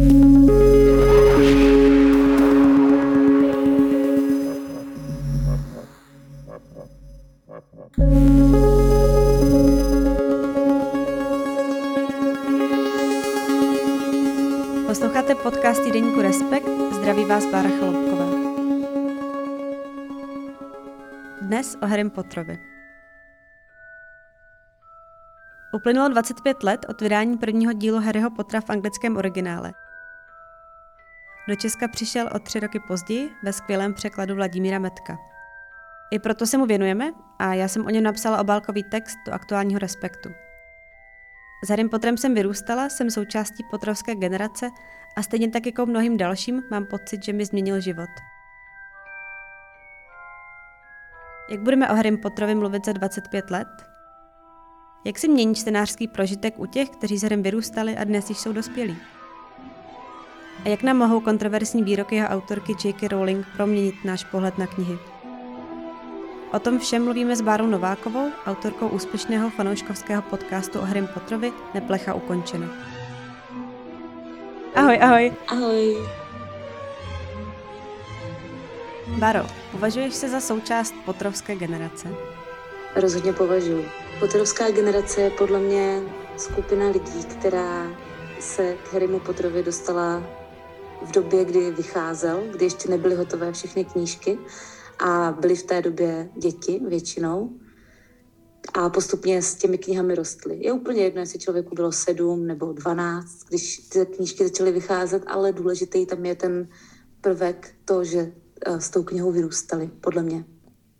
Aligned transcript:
Posloucháte 0.00 0.16
podcast 15.34 15.84
týdeníku 15.84 16.22
Respekt, 16.22 16.66
zdraví 16.92 17.24
vás 17.24 17.46
Bára 17.46 17.68
Chalupková. 17.68 18.24
Dnes 21.40 21.76
o 21.82 21.86
Harrym 21.86 22.10
Potterovi. 22.10 22.58
Uplynulo 25.72 26.08
25 26.08 26.62
let 26.62 26.86
od 26.88 27.00
vydání 27.00 27.38
prvního 27.38 27.72
dílu 27.72 27.98
Harryho 27.98 28.30
Pottera 28.30 28.60
v 28.60 28.70
anglickém 28.70 29.16
originále. 29.16 29.72
Do 31.50 31.56
Česka 31.56 31.88
přišel 31.88 32.28
o 32.34 32.38
tři 32.38 32.60
roky 32.60 32.80
později 32.80 33.30
ve 33.42 33.52
skvělém 33.52 33.94
překladu 33.94 34.34
Vladimíra 34.34 34.78
Metka. 34.78 35.18
I 36.10 36.18
proto 36.18 36.46
se 36.46 36.58
mu 36.58 36.66
věnujeme 36.66 37.12
a 37.38 37.54
já 37.54 37.68
jsem 37.68 37.86
o 37.86 37.90
něm 37.90 38.04
napsala 38.04 38.40
obálkový 38.40 38.82
text 38.82 39.18
do 39.26 39.32
aktuálního 39.32 39.78
Respektu. 39.78 40.30
S 41.64 41.68
Harrym 41.68 41.88
Potterem 41.88 42.16
jsem 42.16 42.34
vyrůstala, 42.34 42.88
jsem 42.88 43.10
součástí 43.10 43.64
potrovské 43.70 44.14
generace 44.14 44.70
a 45.16 45.22
stejně 45.22 45.50
tak 45.50 45.66
jako 45.66 45.86
mnohým 45.86 46.16
dalším 46.16 46.62
mám 46.70 46.86
pocit, 46.86 47.24
že 47.24 47.32
mi 47.32 47.44
změnil 47.44 47.80
život. 47.80 48.10
Jak 51.50 51.60
budeme 51.60 51.90
o 51.90 51.94
Harrym 51.94 52.18
Potterovi 52.18 52.54
mluvit 52.54 52.86
za 52.86 52.92
25 52.92 53.50
let? 53.50 53.68
Jak 55.06 55.18
si 55.18 55.28
mění 55.28 55.54
čtenářský 55.54 56.08
prožitek 56.08 56.58
u 56.58 56.66
těch, 56.66 56.90
kteří 56.90 57.18
s 57.18 57.22
Harrym 57.22 57.42
vyrůstali 57.42 57.96
a 57.96 58.04
dnes 58.04 58.28
již 58.28 58.38
jsou 58.38 58.52
dospělí? 58.52 59.19
A 60.64 60.68
jak 60.68 60.82
nám 60.82 60.96
mohou 60.96 61.20
kontroverzní 61.20 61.82
výroky 61.82 62.16
jeho 62.16 62.28
autorky 62.28 62.76
J.K. 62.84 63.08
Rowling 63.08 63.46
proměnit 63.56 63.94
náš 64.04 64.24
pohled 64.24 64.58
na 64.58 64.66
knihy? 64.66 64.98
O 66.52 66.58
tom 66.58 66.78
všem 66.78 67.04
mluvíme 67.04 67.36
s 67.36 67.40
Bárou 67.40 67.66
Novákovou, 67.66 68.30
autorkou 68.46 68.88
úspěšného 68.88 69.50
fanouškovského 69.50 70.22
podcastu 70.22 70.78
o 70.78 70.82
Harrym 70.82 71.06
Potterovi 71.06 71.52
Neplecha 71.74 72.14
ukončeno. 72.14 72.66
Ahoj, 74.74 74.98
ahoj. 75.00 75.32
Ahoj. 75.48 75.96
Baro, 79.18 79.46
považuješ 79.72 80.14
se 80.14 80.28
za 80.28 80.40
součást 80.40 80.94
potrovské 81.04 81.56
generace? 81.56 82.08
Rozhodně 82.96 83.32
považuji. 83.32 83.88
Potterovská 84.20 84.70
generace 84.70 85.20
je 85.20 85.30
podle 85.30 85.58
mě 85.58 86.00
skupina 86.36 86.86
lidí, 86.86 87.24
která 87.24 87.86
se 88.40 88.74
k 88.74 88.92
Harrymu 88.92 89.20
Potterovi 89.20 89.62
dostala 89.62 90.22
v 91.02 91.10
době, 91.10 91.44
kdy 91.44 91.70
vycházel, 91.70 92.42
kdy 92.52 92.64
ještě 92.64 92.88
nebyly 92.88 93.14
hotové 93.14 93.52
všechny 93.52 93.84
knížky 93.84 94.38
a 94.98 95.36
byly 95.40 95.56
v 95.56 95.62
té 95.62 95.82
době 95.82 96.28
děti 96.36 96.80
většinou 96.88 97.50
a 98.74 98.90
postupně 98.90 99.42
s 99.42 99.54
těmi 99.54 99.78
knihami 99.78 100.14
rostly. 100.14 100.64
Je 100.64 100.72
úplně 100.72 101.02
jedno, 101.02 101.20
jestli 101.20 101.38
člověku 101.38 101.74
bylo 101.74 101.92
sedm 101.92 102.46
nebo 102.46 102.72
dvanáct, 102.72 103.44
když 103.48 103.76
ty 103.76 104.06
knížky 104.06 104.44
začaly 104.44 104.72
vycházet, 104.72 105.22
ale 105.26 105.52
důležitý 105.52 106.06
tam 106.06 106.26
je 106.26 106.34
ten 106.34 106.68
prvek 107.20 107.74
to, 107.84 108.04
že 108.04 108.32
eh, 108.66 108.80
s 108.80 108.90
tou 108.90 109.02
knihou 109.02 109.32
vyrůstali, 109.32 109.90
podle 110.00 110.22
mě. 110.22 110.44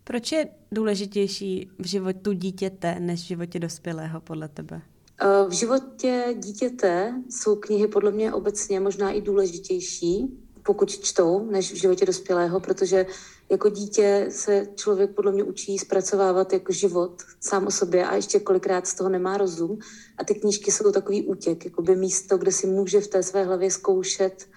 Proč 0.03 0.31
je 0.31 0.47
důležitější 0.71 1.69
v 1.79 1.87
životu 1.87 2.33
dítěte 2.33 2.99
než 2.99 3.21
v 3.21 3.27
životě 3.27 3.59
dospělého, 3.59 4.21
podle 4.21 4.47
tebe? 4.47 4.81
Eh, 5.23 5.45
v 5.47 5.51
životě 5.51 6.35
dítěte 6.37 7.13
jsou 7.29 7.55
knihy 7.55 7.87
podle 7.87 8.11
mě 8.11 8.33
obecně 8.33 8.79
možná 8.79 9.11
i 9.11 9.21
důležitější, 9.21 10.37
pokud 10.63 10.91
čtou, 10.91 11.45
než 11.51 11.71
v 11.71 11.75
životě 11.75 12.05
dospělého, 12.05 12.59
protože 12.59 13.05
jako 13.49 13.69
dítě 13.69 14.27
se 14.29 14.67
člověk 14.75 15.11
podle 15.15 15.31
mě 15.31 15.43
učí 15.43 15.79
zpracovávat 15.79 16.53
jako 16.53 16.73
život 16.73 17.21
sám 17.39 17.67
o 17.67 17.71
sobě 17.71 18.05
a 18.05 18.15
ještě 18.15 18.39
kolikrát 18.39 18.87
z 18.87 18.95
toho 18.95 19.09
nemá 19.09 19.37
rozum. 19.37 19.79
A 20.17 20.23
ty 20.23 20.35
knížky 20.35 20.71
jsou 20.71 20.91
takový 20.91 21.25
útěk, 21.25 21.65
jako 21.65 21.81
by 21.81 21.95
místo, 21.95 22.37
kde 22.37 22.51
si 22.51 22.67
může 22.67 23.01
v 23.01 23.07
té 23.07 23.23
své 23.23 23.43
hlavě 23.43 23.71
zkoušet 23.71 24.47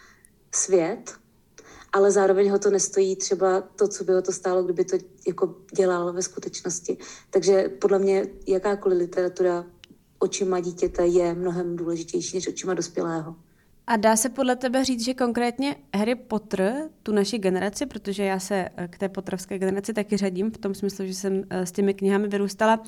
svět, 0.54 1.12
ale 1.92 2.10
zároveň 2.10 2.50
ho 2.50 2.58
to 2.58 2.70
nestojí 2.70 3.16
třeba 3.16 3.60
to, 3.60 3.88
co 3.88 4.04
by 4.04 4.12
ho 4.12 4.22
to 4.22 4.32
stálo, 4.32 4.62
kdyby 4.62 4.84
to 4.84 4.97
jako 5.26 5.54
dělal 5.76 6.12
ve 6.12 6.22
skutečnosti. 6.22 6.98
Takže 7.30 7.69
podle 7.69 7.98
mě 7.98 8.26
jakákoliv 8.47 8.98
literatura 8.98 9.66
očima 10.19 10.60
dítěte 10.60 11.06
je 11.06 11.34
mnohem 11.34 11.76
důležitější 11.76 12.36
než 12.36 12.48
očima 12.48 12.75
dospělého. 12.75 13.36
A 13.86 13.97
dá 13.97 14.16
se 14.16 14.28
podle 14.28 14.56
tebe 14.56 14.84
říct, 14.84 15.04
že 15.04 15.14
konkrétně 15.14 15.76
Harry 15.97 16.14
Potter, 16.14 16.88
tu 17.02 17.12
naši 17.12 17.38
generaci, 17.38 17.86
protože 17.86 18.24
já 18.24 18.38
se 18.38 18.69
eh, 18.76 18.88
k 18.88 18.98
té 18.98 19.08
potrovské 19.08 19.58
generaci 19.58 19.92
taky 19.92 20.16
řadím, 20.16 20.50
v 20.50 20.58
tom 20.58 20.74
smyslu, 20.74 21.06
že 21.06 21.14
jsem 21.14 21.44
eh, 21.50 21.66
s 21.66 21.72
těmi 21.72 21.94
knihami 21.94 22.28
vyrůstala, 22.28 22.82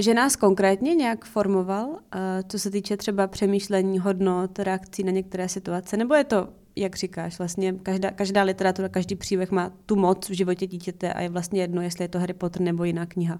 že 0.00 0.14
nás 0.14 0.36
konkrétně 0.36 0.94
nějak 0.94 1.24
formoval, 1.24 1.98
eh, 2.14 2.42
co 2.48 2.58
se 2.58 2.70
týče 2.70 2.96
třeba 2.96 3.26
přemýšlení, 3.26 3.98
hodnot, 3.98 4.58
reakcí 4.58 5.04
na 5.04 5.10
některé 5.10 5.48
situace, 5.48 5.96
nebo 5.96 6.14
je 6.14 6.24
to, 6.24 6.48
jak 6.76 6.96
říkáš, 6.96 7.38
vlastně 7.38 7.72
každá, 7.82 8.10
každá 8.10 8.42
literatura, 8.42 8.88
každý 8.88 9.16
příběh 9.16 9.50
má 9.50 9.72
tu 9.86 9.96
moc 9.96 10.28
v 10.28 10.32
životě 10.32 10.66
dítěte 10.66 11.12
a 11.12 11.20
je 11.20 11.28
vlastně 11.28 11.60
jedno, 11.60 11.82
jestli 11.82 12.04
je 12.04 12.08
to 12.08 12.18
Harry 12.18 12.34
Potter 12.34 12.62
nebo 12.62 12.84
jiná 12.84 13.06
kniha. 13.06 13.38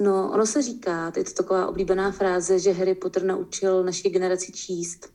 No, 0.00 0.30
ono 0.32 0.46
se 0.46 0.62
říká, 0.62 1.12
je 1.16 1.24
to 1.24 1.32
taková 1.32 1.66
oblíbená 1.66 2.10
fráze, 2.10 2.58
že 2.58 2.72
Harry 2.72 2.94
Potter 2.94 3.24
naučil 3.24 3.84
naší 3.84 4.10
generaci 4.10 4.52
číst. 4.52 5.08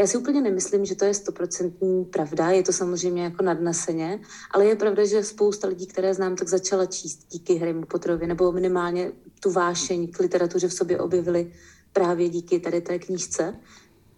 Já 0.00 0.06
si 0.06 0.18
úplně 0.18 0.40
nemyslím, 0.40 0.84
že 0.84 0.94
to 0.94 1.04
je 1.04 1.14
stoprocentní 1.14 2.04
pravda, 2.04 2.50
je 2.50 2.62
to 2.62 2.72
samozřejmě 2.72 3.22
jako 3.22 3.42
nadneseně, 3.42 4.20
ale 4.50 4.66
je 4.66 4.76
pravda, 4.76 5.04
že 5.04 5.24
spousta 5.24 5.68
lidí, 5.68 5.86
které 5.86 6.14
znám, 6.14 6.36
tak 6.36 6.48
začala 6.48 6.86
číst 6.86 7.26
díky 7.30 7.56
Harrymu 7.58 7.84
Potterovi, 7.86 8.26
nebo 8.26 8.52
minimálně 8.52 9.12
tu 9.40 9.50
vášeň 9.50 10.12
k 10.12 10.20
literatuře 10.20 10.68
v 10.68 10.72
sobě 10.72 10.98
objevili 10.98 11.52
právě 11.92 12.28
díky 12.28 12.60
tady 12.60 12.80
té 12.80 12.98
knížce, 12.98 13.54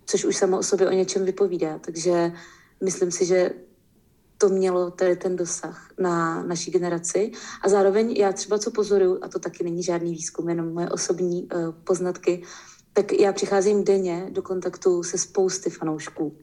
což 0.06 0.24
už 0.24 0.36
samo 0.36 0.58
o 0.58 0.62
sobě 0.62 0.88
o 0.88 0.92
něčem 0.92 1.24
vypovídá. 1.24 1.78
Takže 1.78 2.32
myslím 2.84 3.10
si, 3.10 3.26
že 3.26 3.50
to 4.38 4.48
mělo 4.48 4.90
tady 4.90 5.16
ten 5.16 5.36
dosah 5.36 5.90
na 5.98 6.42
naší 6.42 6.70
generaci. 6.70 7.32
A 7.62 7.68
zároveň 7.68 8.12
já 8.12 8.32
třeba 8.32 8.58
co 8.58 8.70
pozoruju, 8.70 9.18
a 9.22 9.28
to 9.28 9.38
taky 9.38 9.64
není 9.64 9.82
žádný 9.82 10.12
výzkum, 10.12 10.48
jenom 10.48 10.72
moje 10.72 10.90
osobní 10.90 11.42
uh, 11.42 11.74
poznatky, 11.84 12.42
tak 12.92 13.12
já 13.12 13.32
přicházím 13.32 13.84
denně 13.84 14.26
do 14.30 14.42
kontaktu 14.42 15.02
se 15.02 15.18
spousty 15.18 15.70
fanoušků. 15.70 16.36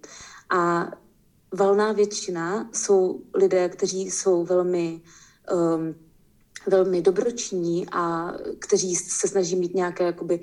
A 0.49 0.91
valná 1.53 1.91
většina 1.91 2.69
jsou 2.73 3.21
lidé, 3.33 3.69
kteří 3.69 4.11
jsou 4.11 4.45
velmi, 4.45 5.01
um, 5.51 5.95
velmi 6.67 7.01
dobroční 7.01 7.85
a 7.91 8.33
kteří 8.59 8.95
se 8.95 9.27
snaží 9.27 9.55
mít 9.55 9.75
nějaké 9.75 10.03
jakoby, 10.03 10.39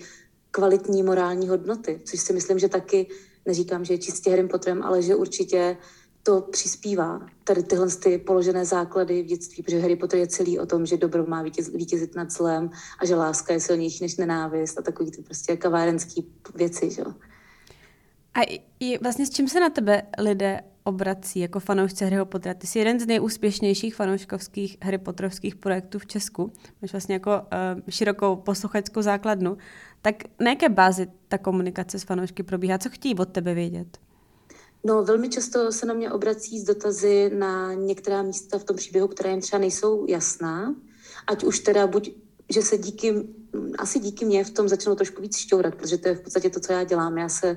kvalitní 0.50 1.02
morální 1.02 1.48
hodnoty, 1.48 2.00
což 2.04 2.20
si 2.20 2.32
myslím, 2.32 2.58
že 2.58 2.68
taky, 2.68 3.06
neříkám, 3.46 3.84
že 3.84 3.94
je 3.94 3.98
čistě 3.98 4.30
Harry 4.30 4.48
Potterem, 4.48 4.82
ale 4.82 5.02
že 5.02 5.14
určitě 5.14 5.76
to 6.22 6.40
přispívá, 6.40 7.20
tady 7.44 7.62
tyhle 7.62 7.88
ty 7.88 8.18
položené 8.18 8.64
základy 8.64 9.22
v 9.22 9.26
dětství, 9.26 9.62
protože 9.62 9.78
Harry 9.80 9.96
Potter 9.96 10.18
je 10.18 10.26
celý 10.26 10.58
o 10.58 10.66
tom, 10.66 10.86
že 10.86 10.96
dobro 10.96 11.26
má 11.26 11.42
vítěz, 11.42 11.68
vítězit 11.68 12.16
nad 12.16 12.30
zlem 12.30 12.70
a 12.98 13.06
že 13.06 13.14
láska 13.14 13.52
je 13.52 13.60
silnější 13.60 14.04
než 14.04 14.16
nenávist 14.16 14.78
a 14.78 14.82
takový 14.82 15.10
ty 15.10 15.22
prostě 15.22 15.56
kavárenský 15.56 16.32
věci, 16.54 16.90
že 16.90 17.02
A 18.34 18.40
i 18.80 18.98
vlastně 18.98 19.26
s 19.26 19.30
čím 19.30 19.48
se 19.48 19.60
na 19.60 19.70
tebe 19.70 20.02
lidé 20.18 20.60
obrací 20.84 21.40
jako 21.40 21.60
fanoušci 21.60 22.04
Harryho 22.04 22.26
Pottera? 22.26 22.54
Ty 22.54 22.66
jsi 22.66 22.78
jeden 22.78 23.00
z 23.00 23.06
nejúspěšnějších 23.06 23.94
fanouškovských 23.94 24.76
Harry 24.82 24.98
Potterovských 24.98 25.56
projektů 25.56 25.98
v 25.98 26.06
Česku. 26.06 26.52
Máš 26.82 26.92
vlastně 26.92 27.14
jako 27.14 27.30
uh, 27.30 27.80
širokou 27.88 28.36
posluchačskou 28.36 29.02
základnu. 29.02 29.56
Tak 30.02 30.14
na 30.40 30.50
jaké 30.50 30.68
bázi 30.68 31.06
ta 31.28 31.38
komunikace 31.38 31.98
s 31.98 32.04
fanoušky 32.04 32.42
probíhá? 32.42 32.78
Co 32.78 32.88
chtějí 32.90 33.14
od 33.14 33.28
tebe 33.28 33.54
vědět? 33.54 33.98
No, 34.84 35.04
velmi 35.04 35.28
často 35.28 35.72
se 35.72 35.86
na 35.86 35.94
mě 35.94 36.12
obrací 36.12 36.60
z 36.60 36.64
dotazy 36.64 37.30
na 37.34 37.74
některá 37.74 38.22
místa 38.22 38.58
v 38.58 38.64
tom 38.64 38.76
příběhu, 38.76 39.08
která 39.08 39.30
jim 39.30 39.40
třeba 39.40 39.60
nejsou 39.60 40.06
jasná. 40.08 40.74
Ať 41.26 41.44
už 41.44 41.58
teda 41.58 41.86
buď, 41.86 42.10
že 42.48 42.62
se 42.62 42.78
díky, 42.78 43.14
asi 43.78 43.98
díky 43.98 44.24
mě 44.24 44.44
v 44.44 44.50
tom 44.50 44.68
začnou 44.68 44.94
trošku 44.94 45.22
víc 45.22 45.36
šťourat, 45.36 45.74
protože 45.74 45.98
to 45.98 46.08
je 46.08 46.14
v 46.14 46.20
podstatě 46.20 46.50
to, 46.50 46.60
co 46.60 46.72
já 46.72 46.84
dělám. 46.84 47.18
Já 47.18 47.28
se 47.28 47.56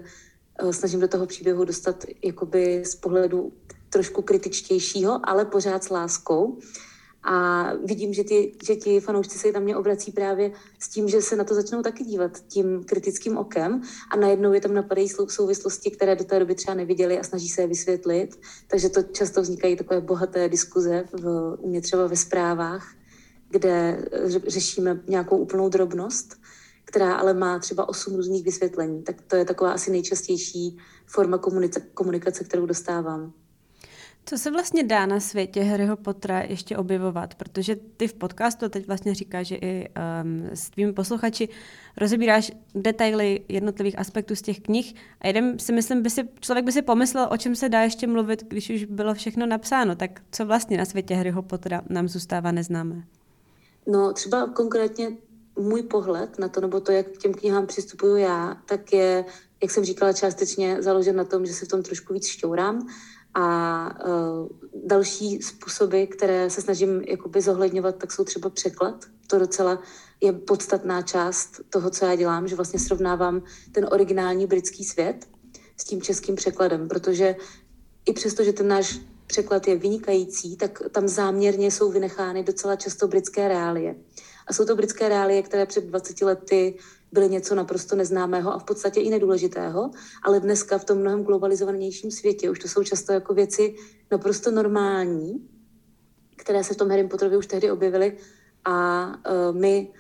uh, 0.64 0.72
snažím 0.72 1.00
do 1.00 1.08
toho 1.08 1.26
příběhu 1.26 1.66
dostat 1.66 2.06
jakoby 2.24 2.84
z 2.86 2.96
pohledu 2.96 3.54
trošku 3.90 4.22
kritičtějšího, 4.22 5.20
ale 5.24 5.46
pořád 5.46 5.84
s 5.84 5.90
láskou. 5.90 6.60
A 7.24 7.66
vidím, 7.86 8.14
že 8.14 8.24
ti, 8.24 8.58
že 8.64 8.76
ti 8.76 9.00
fanoušci 9.00 9.40
se 9.40 9.52
na 9.52 9.60
mě 9.60 9.78
obrací 9.78 10.12
právě 10.12 10.52
s 10.80 10.90
tím, 10.90 11.10
že 11.10 11.22
se 11.22 11.36
na 11.36 11.44
to 11.44 11.56
začnou 11.56 11.82
taky 11.82 12.04
dívat 12.04 12.40
tím 12.48 12.84
kritickým 12.84 13.38
okem 13.38 13.82
a 14.12 14.16
najednou 14.16 14.54
je 14.54 14.62
tam 14.62 14.74
napadají 14.74 15.10
souvislosti, 15.28 15.92
které 15.92 16.16
do 16.16 16.24
té 16.24 16.40
doby 16.40 16.56
třeba 16.56 16.74
neviděli 16.74 17.20
a 17.20 17.24
snaží 17.24 17.50
se 17.50 17.62
je 17.62 17.68
vysvětlit. 17.68 18.40
Takže 18.68 18.90
to 18.90 19.04
často 19.04 19.42
vznikají 19.42 19.76
takové 19.76 20.02
bohaté 20.02 20.50
diskuze 20.50 21.04
v, 21.14 21.56
u 21.60 21.70
mě 21.70 21.82
třeba 21.82 22.08
ve 22.08 22.16
zprávách, 22.16 22.88
kde 23.50 24.06
řešíme 24.48 25.02
nějakou 25.08 25.38
úplnou 25.38 25.70
drobnost, 25.70 26.42
která 26.86 27.16
ale 27.16 27.34
má 27.34 27.60
třeba 27.60 27.90
osm 27.90 28.16
různých 28.16 28.46
vysvětlení. 28.46 29.04
Tak 29.04 29.22
to 29.22 29.36
je 29.36 29.46
taková 29.46 29.72
asi 29.72 29.92
nejčastější 29.92 30.78
forma 31.08 31.38
komunikace, 31.38 31.88
komunikace 31.94 32.44
kterou 32.44 32.66
dostávám. 32.66 33.34
Co 34.26 34.38
se 34.38 34.52
vlastně 34.52 34.84
dá 34.84 35.06
na 35.06 35.20
světě 35.20 35.64
Harryho 35.64 35.98
Pottera 35.98 36.40
ještě 36.40 36.78
objevovat? 36.78 37.36
Protože 37.36 37.76
ty 37.98 38.08
v 38.08 38.14
podcastu 38.14 38.70
teď 38.70 38.88
vlastně 38.88 39.16
říkáš, 39.16 39.48
že 39.48 39.56
i 39.56 39.90
um, 40.24 40.50
s 40.54 40.70
tvými 40.70 40.94
posluchači 40.94 41.50
rozebíráš 41.98 42.52
detaily 42.76 43.42
jednotlivých 43.50 44.00
aspektů 44.00 44.36
z 44.36 44.42
těch 44.42 44.60
knih 44.60 44.96
a 45.22 45.28
jeden 45.28 45.60
si 45.60 45.74
myslím, 45.74 46.02
by 46.02 46.10
si, 46.10 46.30
člověk 46.40 46.66
by 46.66 46.72
si 46.72 46.82
pomyslel, 46.82 47.28
o 47.32 47.38
čem 47.38 47.56
se 47.56 47.70
dá 47.70 47.82
ještě 47.82 48.08
mluvit, 48.08 48.44
když 48.48 48.70
už 48.70 48.86
bylo 48.86 49.14
všechno 49.14 49.46
napsáno. 49.46 49.96
Tak 49.96 50.22
co 50.32 50.46
vlastně 50.46 50.78
na 50.78 50.86
světě 50.86 51.16
Harryho 51.16 51.42
Pottera 51.42 51.82
nám 51.90 52.08
zůstává 52.08 52.52
neznámé? 52.52 53.04
No 53.88 54.14
třeba 54.14 54.48
konkrétně 54.48 55.12
můj 55.60 55.84
pohled 55.84 56.40
na 56.40 56.48
to, 56.48 56.62
nebo 56.62 56.80
to, 56.80 56.92
jak 56.92 57.08
k 57.08 57.18
těm 57.18 57.34
knihám 57.34 57.68
přistupuju 57.68 58.16
já, 58.16 58.58
tak 58.66 58.94
je, 58.94 59.26
jak 59.62 59.72
jsem 59.72 59.84
říkala, 59.84 60.14
částečně 60.14 60.84
založen 60.84 61.16
na 61.16 61.24
tom, 61.24 61.46
že 61.46 61.54
se 61.54 61.66
v 61.66 61.70
tom 61.70 61.84
trošku 61.84 62.14
víc 62.14 62.28
šťourám 62.28 62.88
a 63.34 64.06
uh, 64.08 64.48
další 64.86 65.42
způsoby, 65.42 66.04
které 66.04 66.50
se 66.50 66.62
snažím 66.62 67.02
jakoby 67.02 67.42
zohledňovat, 67.42 67.96
tak 67.96 68.12
jsou 68.12 68.24
třeba 68.24 68.50
překlad. 68.50 69.06
To 69.28 69.40
docela 69.40 69.82
je 70.22 70.34
podstatná 70.34 71.02
část 71.02 71.62
toho, 71.70 71.90
co 71.90 72.06
já 72.06 72.16
dělám, 72.16 72.48
že 72.48 72.56
vlastně 72.56 72.80
srovnávám 72.80 73.44
ten 73.72 73.88
originální 73.92 74.48
britský 74.48 74.84
svět 74.84 75.28
s 75.78 75.84
tím 75.84 76.02
českým 76.02 76.36
překladem, 76.36 76.88
protože 76.88 77.36
i 78.06 78.14
přesto, 78.14 78.44
že 78.44 78.54
ten 78.54 78.68
náš 78.68 79.00
překlad 79.28 79.68
je 79.68 79.76
vynikající, 79.76 80.58
tak 80.58 80.82
tam 80.92 81.08
záměrně 81.08 81.72
jsou 81.72 81.92
vynechány 81.92 82.44
docela 82.44 82.76
často 82.76 83.08
britské 83.08 83.48
reálie. 83.48 83.96
A 84.48 84.54
jsou 84.54 84.66
to 84.66 84.76
britské 84.76 85.10
reálie, 85.10 85.42
které 85.42 85.66
před 85.66 85.86
20 85.86 86.22
lety 86.22 86.78
byly 87.12 87.30
něco 87.30 87.56
naprosto 87.56 87.96
neznámého 87.96 88.54
a 88.54 88.60
v 88.60 88.64
podstatě 88.64 89.02
i 89.02 89.10
nedůležitého, 89.10 89.92
ale 90.24 90.40
dneska 90.40 90.78
v 90.78 90.86
tom 90.86 90.98
mnohem 90.98 91.24
globalizovanějším 91.24 92.12
světě 92.12 92.50
už 92.50 92.60
to 92.60 92.68
jsou 92.68 92.84
často 92.84 93.14
jako 93.14 93.34
věci 93.34 93.76
naprosto 94.12 94.52
normální, 94.52 95.50
které 96.38 96.64
se 96.64 96.74
v 96.74 96.78
tom 96.78 96.90
Harry 96.90 97.08
Potterovi 97.08 97.38
už 97.38 97.48
tehdy 97.48 97.72
objevily 97.72 98.18
a 98.66 99.08
uh, 99.08 99.58
my 99.58 99.94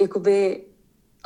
jakoby 0.00 0.64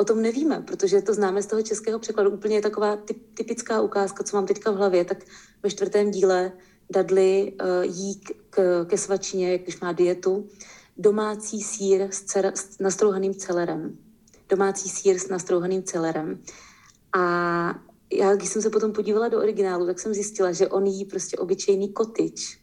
o 0.00 0.04
tom 0.04 0.22
nevíme, 0.22 0.60
protože 0.60 1.02
to 1.02 1.14
známe 1.14 1.42
z 1.42 1.46
toho 1.46 1.62
českého 1.62 1.98
překladu. 1.98 2.30
Úplně 2.30 2.56
je 2.56 2.62
taková 2.62 2.96
typ, 2.96 3.34
typická 3.34 3.80
ukázka, 3.80 4.24
co 4.24 4.36
mám 4.36 4.46
teďka 4.46 4.70
v 4.70 4.76
hlavě, 4.76 5.04
tak 5.04 5.24
ve 5.62 5.70
čtvrtém 5.70 6.10
díle 6.10 6.52
Dudley 6.90 7.56
uh, 7.60 7.82
jí 7.82 8.20
k, 8.50 8.84
ke 8.84 8.98
svačině, 8.98 9.58
když 9.58 9.80
má 9.80 9.92
dietu, 9.92 10.48
domácí 10.96 11.62
sír 11.62 12.00
s, 12.10 12.22
cer, 12.22 12.52
s 12.54 12.78
nastrouhaným 12.78 13.34
celerem 13.34 13.98
domácí 14.48 14.88
sír 14.88 15.18
s 15.18 15.28
nastrouhaným 15.28 15.82
celerem. 15.82 16.42
A 17.16 17.74
já, 18.12 18.34
když 18.36 18.48
jsem 18.48 18.62
se 18.62 18.70
potom 18.70 18.92
podívala 18.92 19.28
do 19.28 19.38
originálu, 19.38 19.86
tak 19.86 19.98
jsem 19.98 20.14
zjistila, 20.14 20.52
že 20.52 20.68
on 20.68 20.86
jí 20.86 21.04
prostě 21.04 21.36
obyčejný 21.36 21.92
kotič 21.92 22.58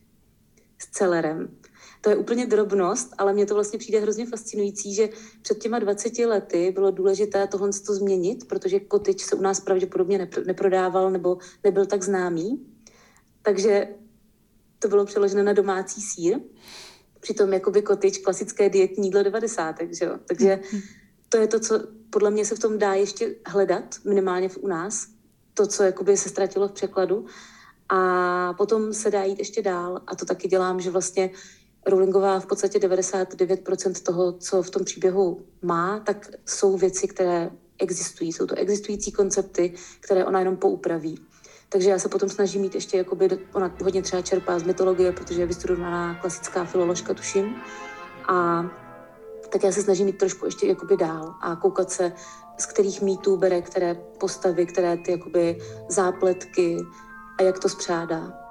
s 0.78 0.92
celerem. 0.92 1.58
To 2.02 2.10
je 2.10 2.16
úplně 2.16 2.46
drobnost, 2.46 3.14
ale 3.18 3.34
mně 3.34 3.46
to 3.46 3.54
vlastně 3.54 3.80
přijde 3.80 4.00
hrozně 4.00 4.26
fascinující, 4.26 4.94
že 4.94 5.10
před 5.42 5.58
těma 5.58 5.80
20 5.80 6.18
lety 6.18 6.72
bylo 6.72 6.92
důležité 6.92 7.48
tohle 7.48 7.70
to 7.86 7.94
změnit, 7.94 8.48
protože 8.48 8.80
kotič 8.80 9.22
se 9.22 9.36
u 9.36 9.42
nás 9.42 9.60
pravděpodobně 9.60 10.30
neprodával 10.46 11.12
nebo 11.12 11.38
nebyl 11.64 11.86
tak 11.86 12.04
známý. 12.04 12.66
Takže 13.42 13.88
to 14.80 14.88
bylo 14.88 15.06
přeloženo 15.06 15.44
na 15.44 15.54
domácí 15.54 16.02
sír. 16.02 16.40
Přitom 17.20 17.54
jakoby 17.54 17.82
kotič 17.82 18.18
klasické 18.18 18.70
dietní 18.70 19.08
jídlo 19.08 19.24
90. 19.24 19.76
Že 19.92 20.06
jo? 20.06 20.18
Takže 20.28 20.60
mm-hmm 20.64 21.05
to 21.30 21.38
je 21.38 21.48
to, 21.48 21.60
co 21.60 21.80
podle 22.10 22.32
mě 22.32 22.46
se 22.46 22.56
v 22.56 22.60
tom 22.60 22.80
dá 22.80 22.94
ještě 22.94 23.36
hledat, 23.46 23.96
minimálně 24.06 24.50
u 24.60 24.68
nás, 24.68 25.08
to, 25.54 25.68
co 25.68 25.84
jakoby 25.84 26.18
se 26.18 26.30
ztratilo 26.30 26.68
v 26.68 26.72
překladu. 26.72 27.26
A 27.90 28.54
potom 28.54 28.94
se 28.94 29.12
dá 29.12 29.24
jít 29.24 29.40
ještě 29.40 29.62
dál 29.62 30.02
a 30.08 30.16
to 30.16 30.26
taky 30.26 30.48
dělám, 30.48 30.80
že 30.80 30.92
vlastně 30.92 31.32
Rowlingová 31.86 32.40
v 32.40 32.46
podstatě 32.46 32.80
99% 32.80 34.04
toho, 34.04 34.32
co 34.32 34.64
v 34.64 34.70
tom 34.70 34.84
příběhu 34.84 35.46
má, 35.62 36.00
tak 36.00 36.30
jsou 36.46 36.78
věci, 36.78 37.08
které 37.08 37.50
existují. 37.80 38.34
Jsou 38.34 38.46
to 38.46 38.56
existující 38.56 39.12
koncepty, 39.12 39.74
které 40.00 40.26
ona 40.26 40.40
jenom 40.40 40.58
poupraví. 40.58 41.20
Takže 41.70 41.90
já 41.90 42.00
se 42.00 42.10
potom 42.10 42.30
snažím 42.30 42.62
mít 42.62 42.76
ještě, 42.76 42.98
jakoby, 42.98 43.30
ona 43.54 43.76
hodně 43.84 44.02
třeba 44.02 44.22
čerpá 44.22 44.60
z 44.60 44.64
mytologie, 44.64 45.12
protože 45.12 45.42
je 45.42 45.46
vystudovaná 45.46 46.16
klasická 46.16 46.66
filoložka, 46.66 47.14
tuším. 47.14 47.56
A 48.28 48.66
tak 49.48 49.64
já 49.64 49.72
se 49.72 49.82
snažím 49.82 50.08
jít 50.08 50.18
trošku 50.18 50.46
ještě 50.46 50.68
jakoby 50.68 50.98
dál 50.98 51.36
a 51.42 51.56
koukat 51.56 51.92
se, 51.92 52.14
z 52.58 52.66
kterých 52.66 53.02
mýtů 53.02 53.38
bere, 53.38 53.62
které 53.62 53.96
postavy, 54.20 54.66
které 54.66 54.98
ty 54.98 55.12
jakoby 55.12 55.58
zápletky 55.90 56.78
a 57.40 57.44
jak 57.44 57.60
to 57.60 57.70
spřádá. 57.70 58.46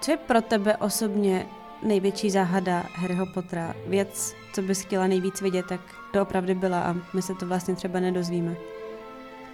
Co 0.00 0.10
je 0.10 0.16
pro 0.16 0.42
tebe 0.42 0.76
osobně 0.76 1.48
největší 1.82 2.30
záhada 2.30 2.84
Harryho 2.94 3.26
Pottera? 3.34 3.74
Věc, 3.86 4.34
co 4.54 4.62
bys 4.62 4.80
chtěla 4.80 5.06
nejvíc 5.06 5.40
vidět, 5.40 5.66
tak 5.68 5.80
to 6.12 6.22
opravdu 6.22 6.54
byla 6.54 6.80
a 6.80 6.94
my 7.14 7.22
se 7.22 7.34
to 7.34 7.46
vlastně 7.46 7.76
třeba 7.76 8.00
nedozvíme. 8.00 8.56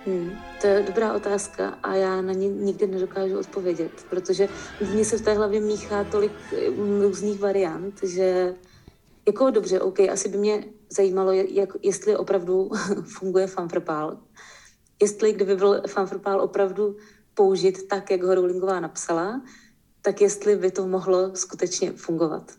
Hmm, 0.06 0.31
to 0.60 0.66
je 0.66 0.82
dobrá 0.82 1.14
otázka 1.14 1.69
a 1.69 1.94
já 1.94 2.22
na 2.22 2.32
ně 2.32 2.49
nikdy 2.49 2.87
nedokážu 2.87 3.38
odpovědět, 3.38 3.93
protože 4.10 4.49
mně 4.93 5.04
se 5.04 5.19
v 5.19 5.22
té 5.22 5.34
hlavě 5.34 5.60
míchá 5.60 6.04
tolik 6.04 6.32
mm, 6.76 7.00
různých 7.00 7.40
variant, 7.40 8.02
že 8.02 8.54
jako 9.26 9.50
dobře, 9.50 9.81
OK, 9.81 10.00
asi 10.00 10.28
by 10.28 10.38
mě 10.38 10.64
zajímalo, 10.90 11.32
jak, 11.32 11.69
jestli 11.82 12.16
opravdu 12.16 12.70
funguje 13.04 13.46
fanfrpál. 13.46 14.19
Jestli 15.02 15.32
kdyby 15.32 15.56
byl 15.56 15.82
fanfrpál 15.87 16.40
opravdu 16.40 16.96
použit 17.34 17.88
tak, 17.88 18.10
jak 18.10 18.22
ho 18.22 18.34
Rowlingová 18.34 18.81
napsala, 18.81 19.43
tak 20.02 20.20
jestli 20.20 20.56
by 20.56 20.70
to 20.70 20.87
mohlo 20.87 21.37
skutečně 21.37 21.93
fungovat. 21.93 22.52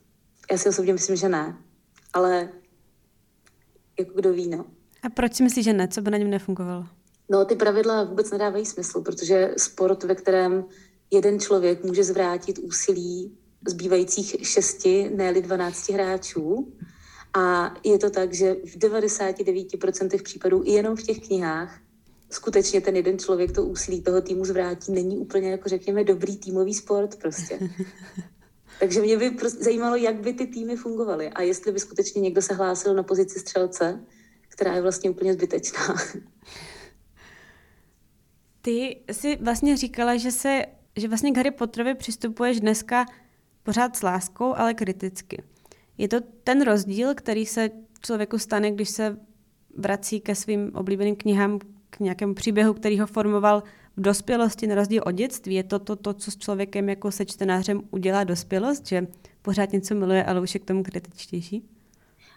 Já 0.51 0.57
si 0.57 0.69
osobně 0.69 0.93
myslím, 0.93 1.15
že 1.15 1.29
ne, 1.29 1.57
ale 2.13 2.49
jako 3.99 4.11
kdo 4.15 4.33
ví, 4.33 4.47
no. 4.47 4.65
A 5.03 5.09
proč 5.09 5.33
si 5.33 5.43
myslíš, 5.43 5.65
že 5.65 5.73
ne? 5.73 5.87
Co 5.87 6.01
by 6.01 6.11
na 6.11 6.17
něm 6.17 6.29
nefungovalo? 6.29 6.85
No, 7.33 7.45
ty 7.45 7.55
pravidla 7.55 8.03
vůbec 8.03 8.31
nedávají 8.31 8.65
smysl, 8.65 9.01
protože 9.01 9.53
sport, 9.57 10.03
ve 10.03 10.15
kterém 10.15 10.65
jeden 11.11 11.39
člověk 11.39 11.83
může 11.83 12.03
zvrátit 12.03 12.59
úsilí 12.59 13.37
zbývajících 13.67 14.35
šesti, 14.47 15.11
ne 15.15 15.33
12 15.41 15.89
hráčů. 15.89 16.73
A 17.33 17.73
je 17.83 17.97
to 17.97 18.09
tak, 18.09 18.33
že 18.33 18.53
v 18.53 18.77
99% 18.77 20.23
případů 20.23 20.63
i 20.65 20.71
jenom 20.71 20.95
v 20.95 21.03
těch 21.03 21.27
knihách 21.27 21.79
skutečně 22.29 22.81
ten 22.81 22.95
jeden 22.95 23.19
člověk 23.19 23.51
to 23.51 23.65
úsilí 23.65 24.01
toho 24.01 24.21
týmu 24.21 24.45
zvrátí. 24.45 24.91
Není 24.91 25.17
úplně, 25.17 25.51
jako 25.51 25.69
řekněme, 25.69 26.03
dobrý 26.03 26.37
týmový 26.37 26.73
sport 26.73 27.15
prostě. 27.15 27.59
Takže 28.79 29.01
mě 29.01 29.17
by 29.17 29.31
prostě 29.31 29.63
zajímalo, 29.63 29.95
jak 29.95 30.15
by 30.15 30.33
ty 30.33 30.47
týmy 30.47 30.75
fungovaly 30.75 31.29
a 31.29 31.41
jestli 31.41 31.71
by 31.71 31.79
skutečně 31.79 32.21
někdo 32.21 32.41
se 32.41 32.53
hlásil 32.53 32.93
na 32.93 33.03
pozici 33.03 33.39
střelce, 33.39 34.03
která 34.49 34.75
je 34.75 34.81
vlastně 34.81 35.09
úplně 35.09 35.33
zbytečná. 35.33 35.95
Ty 38.65 38.97
jsi 39.11 39.35
vlastně 39.41 39.77
říkala, 39.77 40.17
že 40.17 40.31
se, 40.31 40.65
že 40.95 41.07
vlastně 41.07 41.31
k 41.31 41.37
Harry 41.37 41.51
Potterovi 41.51 41.95
přistupuješ 41.95 42.59
dneska 42.59 43.05
pořád 43.63 43.95
s 43.95 44.03
láskou, 44.03 44.55
ale 44.55 44.73
kriticky. 44.73 45.43
Je 45.97 46.07
to 46.07 46.17
ten 46.43 46.61
rozdíl, 46.61 47.15
který 47.15 47.45
se 47.45 47.69
člověku 48.01 48.39
stane, 48.39 48.71
když 48.71 48.89
se 48.89 49.19
vrací 49.77 50.19
ke 50.19 50.35
svým 50.35 50.71
oblíbeným 50.75 51.15
knihám, 51.15 51.59
k 51.89 51.99
nějakému 51.99 52.33
příběhu, 52.33 52.73
který 52.73 52.99
ho 52.99 53.07
formoval 53.07 53.63
v 53.97 54.01
dospělosti, 54.01 54.67
na 54.67 54.75
rozdíl 54.75 55.03
od 55.05 55.11
dětství. 55.11 55.55
Je 55.55 55.63
to 55.63 55.79
to, 55.79 55.95
to, 55.95 56.13
co 56.13 56.31
s 56.31 56.37
člověkem 56.37 56.89
jako 56.89 57.11
se 57.11 57.25
čtenářem 57.25 57.81
udělá 57.91 58.23
dospělost, 58.23 58.87
že 58.87 59.07
pořád 59.41 59.71
něco 59.71 59.95
miluje, 59.95 60.23
ale 60.23 60.41
už 60.41 60.53
je 60.53 60.59
k 60.59 60.65
tomu 60.65 60.83
kritičtější? 60.83 61.63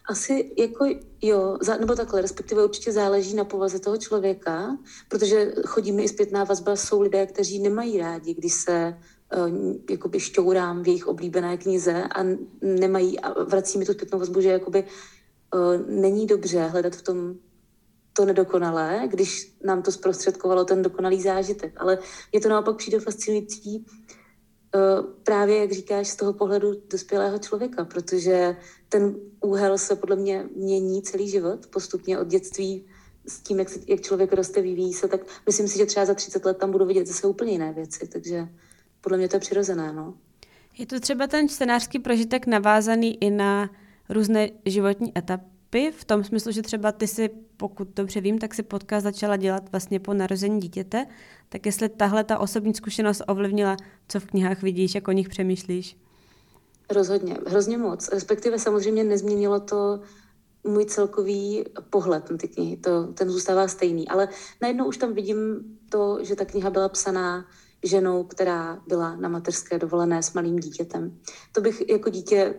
Asi 0.06 0.50
jako 0.58 0.86
jo, 1.22 1.58
nebo 1.80 1.94
takhle, 1.94 2.22
respektive 2.22 2.64
určitě 2.64 2.92
záleží 2.92 3.34
na 3.34 3.44
povaze 3.44 3.78
toho 3.78 3.96
člověka, 3.96 4.78
protože 5.08 5.52
chodíme 5.66 6.02
i 6.02 6.08
zpětná 6.08 6.44
vazba, 6.44 6.76
jsou 6.76 7.00
lidé, 7.00 7.26
kteří 7.26 7.58
nemají 7.58 7.98
rádi, 7.98 8.34
když 8.34 8.52
se 8.52 8.98
uh, 9.36 9.75
jakoby 9.90 10.20
šťourám 10.20 10.82
v 10.82 10.86
jejich 10.86 11.06
oblíbené 11.06 11.56
knize 11.56 12.04
a 12.04 12.22
nemají, 12.62 13.20
a 13.20 13.42
vrací 13.42 13.78
mi 13.78 13.84
tu 13.84 13.92
zpětnou 13.92 14.18
vazbu, 14.18 14.40
že 14.40 14.48
jakoby 14.48 14.84
uh, 15.54 15.88
není 15.88 16.26
dobře 16.26 16.60
hledat 16.60 16.96
v 16.96 17.02
tom 17.02 17.34
to 18.12 18.25
nedokonalé, 18.25 19.02
když 19.06 19.56
nám 19.64 19.82
to 19.82 19.92
zprostředkovalo 19.92 20.64
ten 20.64 20.82
dokonalý 20.82 21.22
zážitek. 21.22 21.72
Ale 21.76 21.98
je 22.32 22.40
to 22.40 22.48
naopak 22.48 22.76
přijde 22.76 23.00
fascinující 23.00 23.86
Eh, 24.05 24.05
právě, 25.23 25.56
jak 25.56 25.73
říkáš, 25.73 26.09
z 26.09 26.16
toho 26.16 26.33
pohledu 26.33 26.83
dospělého 26.90 27.38
člověka, 27.38 27.85
protože 27.85 28.56
ten 28.88 29.16
úhel 29.40 29.78
se 29.78 29.97
podle 29.97 30.16
mě 30.16 30.49
mění 30.56 31.02
celý 31.02 31.28
život 31.28 31.66
postupně 31.66 32.18
od 32.18 32.26
dětství 32.26 32.87
s 33.28 33.40
tím, 33.40 33.59
jak, 33.59 33.68
se, 33.68 33.80
jak 33.87 34.00
člověk 34.00 34.33
roste, 34.33 34.62
vyvíjí 34.62 34.92
se, 34.95 35.09
tak 35.09 35.21
myslím 35.47 35.68
si, 35.68 35.78
že 35.78 35.87
třeba 35.87 36.06
za 36.06 36.14
30 36.14 36.45
let 36.45 36.59
tam 36.59 36.71
budu 36.71 36.87
vidět 36.87 37.06
zase 37.06 37.26
úplně 37.26 37.52
jiné 37.52 37.73
věci, 37.73 38.09
takže 38.09 38.49
podle 39.00 39.18
mě 39.18 39.28
to 39.28 39.37
je 39.37 39.40
přirozené. 39.40 39.92
No. 39.92 40.14
Je 40.78 40.87
to 40.87 41.00
třeba 41.00 41.26
ten 41.26 41.49
čtenářský 41.49 41.99
prožitek 41.99 42.47
navázaný 42.47 43.25
i 43.25 43.30
na 43.30 43.71
různé 44.09 44.50
životní 44.64 45.18
etapy, 45.18 45.55
v 45.90 46.04
tom 46.04 46.25
smyslu, 46.25 46.52
že 46.52 46.62
třeba 46.62 46.92
ty 46.92 47.06
si, 47.06 47.30
pokud 47.56 47.88
dobře 47.97 48.21
vím, 48.21 48.38
tak 48.38 48.54
si 48.54 48.62
podcast 48.62 49.04
začala 49.04 49.37
dělat 49.37 49.73
vlastně 49.73 50.00
po 50.00 50.14
narození 50.14 50.61
dítěte, 50.61 51.06
tak 51.49 51.66
jestli 51.66 51.88
tahle 51.88 52.25
ta 52.25 52.38
osobní 52.38 52.75
zkušenost 52.75 53.23
ovlivnila, 53.28 53.76
co 54.09 54.21
v 54.21 54.26
knihách 54.26 54.62
vidíš, 54.62 54.95
jak 54.95 55.09
o 55.09 55.12
nich 55.12 55.28
přemýšlíš? 55.28 55.97
Rozhodně, 56.90 57.37
hrozně 57.47 57.78
moc. 57.78 58.09
Respektive 58.09 58.59
samozřejmě 58.59 59.04
nezměnilo 59.04 59.61
to 59.61 60.00
můj 60.64 60.85
celkový 60.85 61.64
pohled 61.90 62.30
na 62.30 62.37
ty 62.37 62.49
knihy. 62.49 62.76
To, 62.76 63.06
ten 63.06 63.30
zůstává 63.30 63.68
stejný. 63.68 64.09
Ale 64.09 64.28
najednou 64.62 64.87
už 64.87 64.97
tam 64.97 65.14
vidím 65.14 65.64
to, 65.88 66.18
že 66.23 66.37
ta 66.37 66.45
kniha 66.45 66.71
byla 66.71 66.88
psaná 66.88 67.47
ženou, 67.83 68.25
která 68.25 68.83
byla 68.87 69.16
na 69.16 69.28
mateřské 69.28 69.78
dovolené 69.78 70.23
s 70.23 70.33
malým 70.33 70.56
dítětem. 70.56 71.18
To 71.52 71.61
bych 71.61 71.88
jako 71.88 72.11
dítě, 72.11 72.54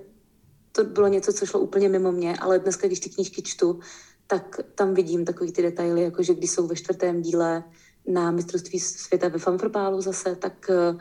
to 0.77 0.84
bylo 0.84 1.07
něco, 1.07 1.34
co 1.34 1.46
šlo 1.46 1.60
úplně 1.60 1.89
mimo 1.89 2.12
mě, 2.12 2.38
ale 2.38 2.60
dneska, 2.60 2.88
když 2.88 3.00
ty 3.00 3.10
knížky 3.10 3.41
čtu, 3.41 3.79
tak 4.27 4.60
tam 4.75 4.93
vidím 4.93 5.25
takový 5.25 5.51
ty 5.51 5.62
detaily, 5.62 6.01
jako 6.01 6.24
že 6.24 6.34
když 6.34 6.51
jsou 6.51 6.67
ve 6.67 6.75
čtvrtém 6.75 7.22
díle 7.22 7.63
na 8.07 8.31
mistrovství 8.31 8.79
světa 8.79 9.27
ve 9.27 9.39
Fanfrpálu 9.39 10.01
zase, 10.01 10.36
tak 10.36 10.69
eh, 10.69 10.98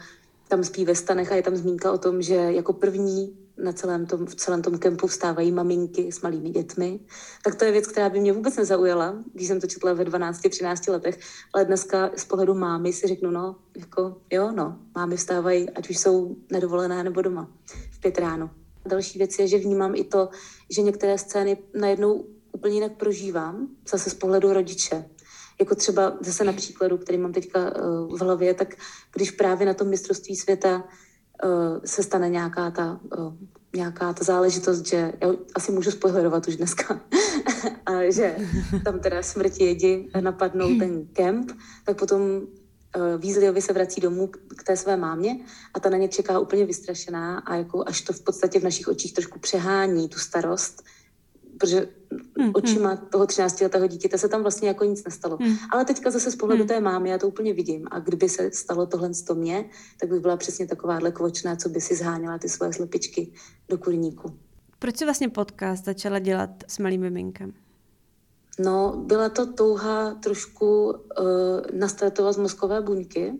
tam 0.48 0.64
spí 0.64 0.84
ve 0.84 0.94
stanech 0.94 1.32
a 1.32 1.34
je 1.34 1.42
tam 1.42 1.56
zmínka 1.56 1.92
o 1.92 1.98
tom, 1.98 2.22
že 2.22 2.34
jako 2.34 2.72
první 2.72 3.36
na 3.58 3.72
celém 3.72 4.06
tom, 4.06 4.26
v 4.26 4.34
celém 4.34 4.62
tom 4.62 4.78
kempu 4.78 5.06
vstávají 5.06 5.52
maminky 5.52 6.12
s 6.12 6.20
malými 6.20 6.50
dětmi. 6.50 7.00
Tak 7.44 7.54
to 7.54 7.64
je 7.64 7.72
věc, 7.72 7.86
která 7.86 8.08
by 8.08 8.20
mě 8.20 8.32
vůbec 8.32 8.56
nezaujala, 8.56 9.14
když 9.34 9.48
jsem 9.48 9.60
to 9.60 9.66
četla 9.66 9.92
ve 9.92 10.04
12-13 10.04 10.92
letech, 10.92 11.18
ale 11.54 11.64
dneska 11.64 12.10
z 12.16 12.24
pohledu 12.24 12.54
mámy 12.54 12.92
si 12.92 13.06
řeknu, 13.06 13.30
no, 13.30 13.56
jako 13.76 14.16
jo, 14.30 14.52
no, 14.52 14.78
mámy 14.94 15.16
vstávají, 15.16 15.70
ať 15.70 15.90
už 15.90 15.98
jsou 15.98 16.36
nedovolené 16.52 17.04
nebo 17.04 17.22
doma 17.22 17.50
v 17.92 18.00
pět 18.00 18.18
ráno. 18.18 18.50
Další 18.86 19.18
věc 19.18 19.38
je, 19.38 19.48
že 19.48 19.58
vnímám 19.58 19.94
i 19.94 20.04
to, 20.04 20.28
že 20.70 20.82
některé 20.82 21.18
scény 21.18 21.58
najednou 21.74 22.24
úplně 22.52 22.74
jinak 22.74 22.92
prožívám, 22.92 23.68
zase 23.88 24.10
z 24.10 24.14
pohledu 24.14 24.52
rodiče. 24.52 25.04
Jako 25.60 25.74
třeba 25.74 26.16
zase 26.20 26.44
na 26.44 26.52
příkladu, 26.52 26.98
který 26.98 27.18
mám 27.18 27.32
teďka 27.32 27.60
uh, 27.60 28.16
v 28.16 28.20
hlavě, 28.20 28.54
tak 28.54 28.74
když 29.14 29.30
právě 29.30 29.66
na 29.66 29.74
tom 29.74 29.88
mistrovství 29.88 30.36
světa 30.36 30.84
uh, 31.44 31.80
se 31.84 32.02
stane 32.02 32.28
nějaká 32.28 32.70
ta, 32.70 33.00
uh, 33.18 33.34
nějaká 33.76 34.12
ta 34.12 34.24
záležitost, 34.24 34.86
že 34.86 35.12
já 35.20 35.28
asi 35.54 35.72
můžu 35.72 35.90
spoilerovat 35.90 36.48
už 36.48 36.56
dneska, 36.56 37.00
a 37.86 38.10
že 38.10 38.36
tam 38.84 39.00
teda 39.00 39.22
smrti 39.22 39.64
jedi 39.64 40.08
napadnou 40.20 40.78
ten 40.78 41.06
kemp, 41.06 41.52
tak 41.84 41.98
potom 41.98 42.20
Weasleyovi 43.18 43.62
se 43.62 43.72
vrací 43.72 44.00
domů 44.00 44.26
k 44.56 44.64
té 44.64 44.76
své 44.76 44.96
mámě 44.96 45.38
a 45.74 45.80
ta 45.80 45.90
na 45.90 45.96
ně 45.96 46.08
čeká 46.08 46.38
úplně 46.38 46.64
vystrašená 46.64 47.38
a 47.38 47.54
jako 47.54 47.84
až 47.86 48.00
to 48.00 48.12
v 48.12 48.20
podstatě 48.20 48.60
v 48.60 48.64
našich 48.64 48.88
očích 48.88 49.12
trošku 49.12 49.38
přehání 49.38 50.08
tu 50.08 50.18
starost, 50.18 50.82
protože 51.58 51.88
mm, 52.38 52.50
očima 52.54 52.96
toho 52.96 53.24
13-letého 53.24 53.86
dítěte 53.86 54.18
se 54.18 54.28
tam 54.28 54.42
vlastně 54.42 54.68
jako 54.68 54.84
nic 54.84 55.04
nestalo. 55.04 55.38
Mm. 55.40 55.56
Ale 55.70 55.84
teďka 55.84 56.10
zase 56.10 56.30
z 56.30 56.36
pohledu 56.36 56.62
mm. 56.62 56.68
té 56.68 56.80
mámy 56.80 57.10
já 57.10 57.18
to 57.18 57.28
úplně 57.28 57.52
vidím. 57.52 57.88
A 57.90 57.98
kdyby 57.98 58.28
se 58.28 58.50
stalo 58.52 58.86
tohle 58.86 59.14
z 59.14 59.34
mě, 59.34 59.70
tak 60.00 60.10
bych 60.10 60.20
byla 60.20 60.36
přesně 60.36 60.66
takováhle 60.66 61.12
kvočná, 61.12 61.56
co 61.56 61.68
by 61.68 61.80
si 61.80 61.96
zháněla 61.96 62.38
ty 62.38 62.48
svoje 62.48 62.72
slepičky 62.72 63.32
do 63.68 63.78
kurníku. 63.78 64.38
Proč 64.78 64.96
jsi 64.96 65.04
vlastně 65.04 65.28
podcast 65.28 65.84
začala 65.84 66.18
dělat 66.18 66.50
s 66.68 66.78
malým 66.78 67.00
miminkem? 67.00 67.52
No, 68.58 69.02
byla 69.06 69.28
to 69.28 69.46
touha 69.46 70.14
trošku 70.14 70.86
uh, 70.86 70.94
nastartovat 71.72 72.36
mozkové 72.36 72.80
buňky, 72.80 73.32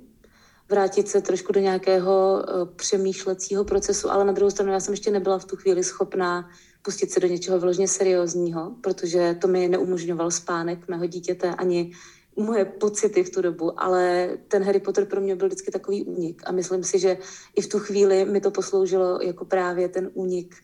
vrátit 0.69 1.09
se 1.09 1.21
trošku 1.21 1.53
do 1.53 1.61
nějakého 1.61 2.45
uh, 2.45 2.69
přemýšlecího 2.77 3.65
procesu, 3.65 4.11
ale 4.11 4.25
na 4.25 4.33
druhou 4.33 4.51
stranu 4.51 4.73
já 4.73 4.81
jsem 4.81 4.95
ještě 4.95 5.11
nebyla 5.11 5.39
v 5.39 5.45
tu 5.45 5.57
chvíli 5.57 5.85
schopná 5.85 6.51
pustit 6.83 7.11
se 7.11 7.21
do 7.21 7.27
něčeho 7.27 7.59
vyloženě 7.59 7.89
seriózního, 7.89 8.77
protože 8.81 9.37
to 9.41 9.49
mi 9.49 9.69
neumožňoval 9.69 10.31
spánek 10.31 10.89
mého 10.89 11.07
dítěte 11.07 11.55
ani 11.55 11.93
moje 12.37 12.65
pocity 12.65 13.25
v 13.25 13.31
tu 13.31 13.43
dobu, 13.43 13.81
ale 13.81 14.31
ten 14.49 14.63
Harry 14.63 14.81
Potter 14.81 15.05
pro 15.05 15.21
mě 15.21 15.37
byl 15.37 15.47
vždycky 15.47 15.71
takový 15.71 16.05
únik. 16.05 16.43
A 16.47 16.53
myslím 16.53 16.85
si, 16.85 16.99
že 16.99 17.19
i 17.57 17.63
v 17.63 17.69
tu 17.69 17.79
chvíli 17.79 18.25
mi 18.25 18.41
to 18.41 18.51
posloužilo 18.51 19.19
jako 19.23 19.45
právě 19.45 19.89
ten 19.89 20.11
únik 20.15 20.55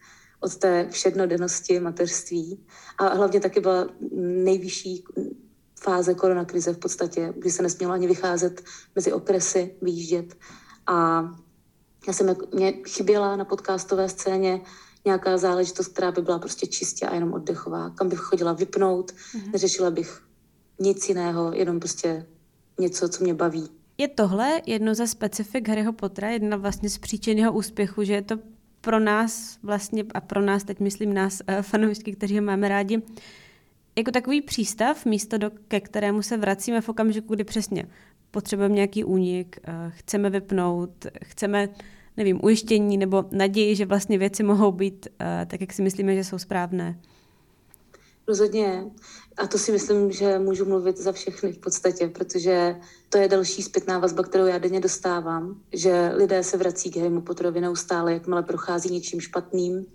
od 0.43 0.57
té 0.57 0.89
všednodennosti 0.91 1.81
mateřství 1.81 2.67
a 2.99 3.09
hlavně 3.15 3.41
taky 3.41 3.61
byla 3.61 3.89
nejvyšší 4.45 5.05
fáze 5.81 6.15
koronakrize 6.15 6.73
v 6.73 6.79
podstatě, 6.79 7.35
kdy 7.37 7.51
se 7.51 7.63
nesmělo 7.63 7.93
ani 7.93 8.07
vycházet 8.07 8.63
mezi 8.95 9.13
okresy, 9.13 9.75
vyjíždět 9.83 10.35
a 10.87 11.25
já 12.07 12.13
jsem, 12.13 12.37
mě 12.55 12.73
chyběla 12.73 13.37
na 13.37 13.45
podcastové 13.45 14.09
scéně 14.09 14.61
nějaká 15.05 15.39
záležitost, 15.39 15.89
která 15.89 16.13
by 16.13 16.23
byla 16.23 16.39
prostě 16.39 16.67
čistě 16.67 17.07
a 17.07 17.15
jenom 17.15 17.33
oddechová, 17.33 17.91
kam 17.91 18.09
bych 18.09 18.19
chodila 18.19 18.53
vypnout, 18.53 19.13
mm-hmm. 19.13 19.53
neřešila 19.53 19.91
bych 19.91 20.23
nic 20.81 21.09
jiného, 21.09 21.53
jenom 21.53 21.81
prostě 21.81 22.27
něco, 22.79 23.09
co 23.09 23.25
mě 23.25 23.35
baví. 23.35 23.69
Je 23.99 24.09
tohle 24.09 24.63
jedno 24.67 24.95
ze 24.95 25.07
specifik 25.07 25.69
Harryho 25.69 25.93
Pottera, 25.93 26.31
jedna 26.31 26.57
vlastně 26.57 26.91
z 26.91 26.99
příčin 26.99 27.39
jeho 27.39 27.53
úspěchu, 27.53 28.05
že 28.05 28.13
je 28.13 28.23
to 28.23 28.35
pro 28.83 29.01
nás 29.01 29.59
vlastně, 29.63 30.05
a 30.15 30.21
pro 30.21 30.43
nás 30.43 30.65
teď 30.65 30.81
myslím 30.81 31.15
nás 31.15 31.43
uh, 31.49 31.63
fanoušky, 31.63 32.13
kteří 32.13 32.39
ho 32.39 32.45
máme 32.45 32.69
rádi, 32.69 33.03
jako 33.97 34.11
takový 34.11 34.43
přístav, 34.43 35.07
místo, 35.07 35.39
do, 35.39 35.51
ke 35.69 35.81
kterému 35.81 36.23
se 36.23 36.37
vracíme 36.37 36.81
v 36.81 36.89
okamžiku, 36.89 37.35
kdy 37.35 37.45
přesně 37.45 37.85
potřebujeme 38.31 38.75
nějaký 38.75 39.05
únik, 39.05 39.59
uh, 39.69 39.75
chceme 39.89 40.31
vypnout, 40.31 41.07
chceme 41.25 41.69
nevím, 42.17 42.41
ujištění 42.43 42.99
nebo 42.99 43.25
naději, 43.31 43.77
že 43.77 43.87
vlastně 43.87 44.19
věci 44.19 44.43
mohou 44.43 44.73
být 44.73 45.09
uh, 45.11 45.27
tak, 45.47 45.61
jak 45.61 45.73
si 45.73 45.83
myslíme, 45.83 46.15
že 46.15 46.25
jsou 46.25 46.39
správné. 46.39 46.99
Rozhodně. 48.29 48.85
A 49.37 49.47
to 49.47 49.59
si 49.59 49.73
myslím, 49.73 50.13
že 50.13 50.39
můžu 50.39 50.65
mluvit 50.65 50.99
za 50.99 51.13
všechny 51.13 51.53
v 51.53 51.59
podstatě, 51.59 52.09
protože 52.09 52.77
to 53.09 53.19
je 53.19 53.29
další 53.29 53.63
zpětná 53.63 53.99
vazba, 53.99 54.23
kterou 54.23 54.47
já 54.47 54.59
denně 54.59 54.81
dostávám, 54.81 55.61
že 55.73 56.13
lidé 56.15 56.45
se 56.45 56.57
vrací 56.57 56.91
k 56.91 56.97
Harrymu 56.97 57.21
Potterovi 57.23 57.61
neustále, 57.61 58.13
jakmile 58.13 58.43
prochází 58.43 58.91
něčím 58.91 59.21
špatným. 59.21 59.87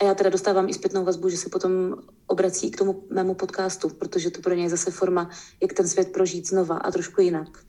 A 0.00 0.04
já 0.04 0.14
teda 0.14 0.30
dostávám 0.30 0.68
i 0.68 0.74
zpětnou 0.74 1.04
vazbu, 1.04 1.28
že 1.28 1.36
se 1.36 1.48
potom 1.48 1.96
obrací 2.26 2.70
k 2.70 2.78
tomu 2.78 3.04
mému 3.10 3.34
podcastu, 3.34 3.88
protože 3.88 4.30
to 4.30 4.40
pro 4.40 4.54
ně 4.54 4.62
je 4.62 4.70
zase 4.70 4.90
forma, 4.90 5.30
jak 5.62 5.72
ten 5.72 5.88
svět 5.88 6.12
prožít 6.12 6.48
znova 6.48 6.76
a 6.76 6.90
trošku 6.90 7.20
jinak. 7.20 7.64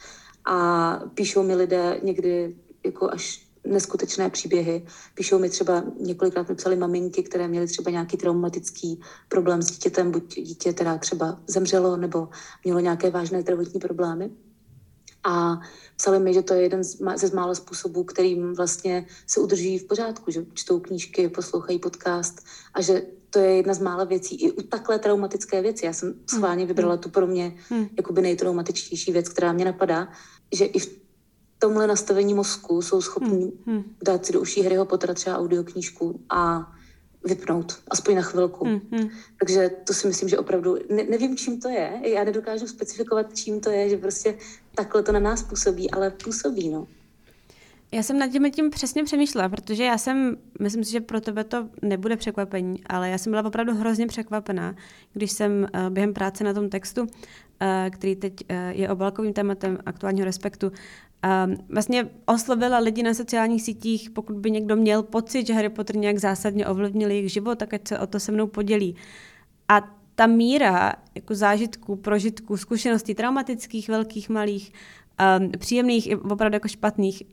A 0.46 1.00
píšou 1.14 1.44
mi 1.44 1.56
lidé 1.56 2.00
někdy 2.04 2.56
jako 2.86 3.12
až 3.12 3.47
neskutečné 3.72 4.30
příběhy. 4.30 4.86
Píšou 5.14 5.40
mi 5.40 5.50
třeba, 5.50 5.84
několikrát 6.00 6.50
mi 6.50 6.56
psali 6.56 6.76
maminky, 6.76 7.24
které 7.24 7.48
měly 7.48 7.68
třeba 7.68 7.92
nějaký 7.92 8.18
traumatický 8.18 9.02
problém 9.30 9.62
s 9.62 9.72
dítětem, 9.72 10.12
buď 10.12 10.36
dítě 10.36 10.74
teda 10.74 10.98
třeba 10.98 11.40
zemřelo 11.48 11.98
nebo 11.98 12.30
mělo 12.64 12.80
nějaké 12.80 13.10
vážné 13.10 13.42
zdravotní 13.42 13.80
problémy. 13.80 14.32
A 15.24 15.60
psali 15.96 16.20
mi, 16.20 16.34
že 16.34 16.42
to 16.42 16.54
je 16.54 16.62
jeden 16.62 16.84
ze 17.16 17.36
mála 17.36 17.56
způsobů, 17.56 18.04
kterým 18.04 18.54
vlastně 18.54 19.06
se 19.28 19.40
udrží 19.40 19.80
v 19.80 19.88
pořádku, 19.88 20.32
že 20.32 20.46
čtou 20.54 20.80
knížky, 20.80 21.30
poslouchají 21.30 21.80
podcast 21.80 22.42
a 22.74 22.82
že 22.82 23.02
to 23.30 23.40
je 23.40 23.56
jedna 23.56 23.74
z 23.74 23.80
mála 23.80 24.04
věcí 24.04 24.36
i 24.36 24.52
u 24.52 24.62
takhle 24.62 25.00
traumatické 25.00 25.62
věci. 25.62 25.86
Já 25.86 25.94
jsem 25.94 26.14
schválně 26.30 26.64
hmm. 26.64 26.68
vybrala 26.68 26.98
tu 26.98 27.10
pro 27.10 27.28
mě 27.28 27.56
hmm. 27.70 27.88
jakoby 27.98 28.22
nejtraumatičtější 28.22 29.12
věc, 29.12 29.30
která 29.30 29.54
mě 29.54 29.66
napadá, 29.66 30.08
že 30.52 30.66
i 30.66 30.80
v 30.80 31.07
tomhle 31.60 31.88
nastavení 31.88 32.34
mozku 32.34 32.82
jsou 32.82 33.02
schopni 33.02 33.52
hmm, 33.66 33.76
hmm. 33.76 33.84
dát 34.06 34.26
si 34.26 34.34
do 34.34 34.42
uší 34.42 34.64
Harryho 34.64 34.86
Pottera 34.86 35.14
třeba 35.14 35.38
audioknížku 35.38 36.22
a 36.30 36.72
vypnout, 37.26 37.80
aspoň 37.92 38.16
na 38.16 38.22
chvilku. 38.22 38.66
Hmm, 38.66 38.82
hmm. 38.92 39.10
Takže 39.40 39.70
to 39.88 39.94
si 39.94 40.08
myslím, 40.08 40.30
že 40.30 40.38
opravdu, 40.38 40.76
ne, 40.90 41.04
nevím, 41.04 41.38
čím 41.38 41.62
to 41.62 41.70
je, 41.70 42.02
já 42.04 42.24
nedokážu 42.24 42.68
specifikovat, 42.68 43.36
čím 43.36 43.60
to 43.60 43.70
je, 43.70 43.90
že 43.90 43.98
prostě 43.98 44.38
takhle 44.76 45.04
to 45.04 45.12
na 45.12 45.20
nás 45.20 45.44
působí, 45.44 45.92
ale 45.92 46.10
působí, 46.10 46.70
no. 46.70 46.88
Já 47.92 48.04
jsem 48.04 48.20
nad 48.20 48.28
tím 48.28 48.52
tím 48.52 48.70
přesně 48.70 49.04
přemýšlela, 49.04 49.50
protože 49.50 49.84
já 49.84 49.98
jsem, 49.98 50.38
myslím 50.60 50.84
si, 50.84 50.92
že 50.92 51.02
pro 51.02 51.22
tebe 51.22 51.44
to 51.44 51.70
nebude 51.82 52.18
překvapení, 52.18 52.84
ale 52.86 53.10
já 53.10 53.18
jsem 53.18 53.32
byla 53.32 53.46
opravdu 53.46 53.76
hrozně 53.76 54.08
překvapená, 54.08 54.76
když 55.14 55.32
jsem 55.32 55.68
uh, 55.74 55.90
během 55.90 56.14
práce 56.14 56.44
na 56.44 56.54
tom 56.54 56.70
textu, 56.70 57.02
uh, 57.02 57.08
který 57.92 58.16
teď 58.16 58.34
uh, 58.34 58.58
je 58.70 58.90
obalkovým 58.90 59.34
tématem 59.34 59.78
aktuálního 59.86 60.26
respektu, 60.26 60.72
um, 61.46 61.56
vlastně 61.70 62.10
oslovila 62.26 62.80
lidi 62.80 63.04
na 63.04 63.14
sociálních 63.14 63.62
sítích, 63.62 64.10
pokud 64.10 64.36
by 64.36 64.52
někdo 64.52 64.76
měl 64.76 65.04
pocit, 65.04 65.48
že 65.48 65.54
Harry 65.54 65.70
Potter 65.70 65.96
nějak 65.96 66.18
zásadně 66.18 66.68
ovlivnil 66.68 67.10
jejich 67.10 67.32
život, 67.32 67.60
tak 67.60 67.74
ať 67.74 67.88
se 67.88 68.00
o 68.00 68.08
to 68.08 68.20
se 68.20 68.32
mnou 68.32 68.48
podělí. 68.48 68.96
A 69.70 69.98
ta 70.16 70.28
míra 70.28 70.94
jako 71.16 71.36
zážitků, 71.36 71.96
prožitků, 71.96 72.58
zkušeností 72.58 73.16
traumatických, 73.16 73.90
velkých, 73.90 74.30
malých, 74.30 74.74
um, 75.40 75.52
příjemných 75.58 76.08
i 76.08 76.16
opravdu 76.16 76.56
jako 76.56 76.68
špatných, 76.68 77.24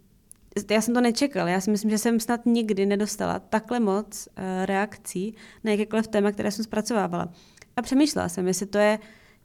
já 0.71 0.81
jsem 0.81 0.95
to 0.95 1.01
nečekala. 1.01 1.49
Já 1.49 1.61
si 1.61 1.71
myslím, 1.71 1.91
že 1.91 1.99
jsem 1.99 2.21
snad 2.21 2.47
nikdy 2.47 2.87
nedostala 2.87 3.39
takhle 3.39 3.81
moc 3.81 4.29
uh, 4.29 4.45
reakcí 4.67 5.35
na 5.65 5.71
jakékoliv 5.71 6.07
téma, 6.07 6.33
které 6.33 6.51
jsem 6.51 6.65
zpracovávala. 6.65 7.29
A 7.77 7.83
přemýšlela 7.83 8.29
jsem, 8.29 8.47
jestli 8.47 8.67
to 8.67 8.79
je 8.79 8.99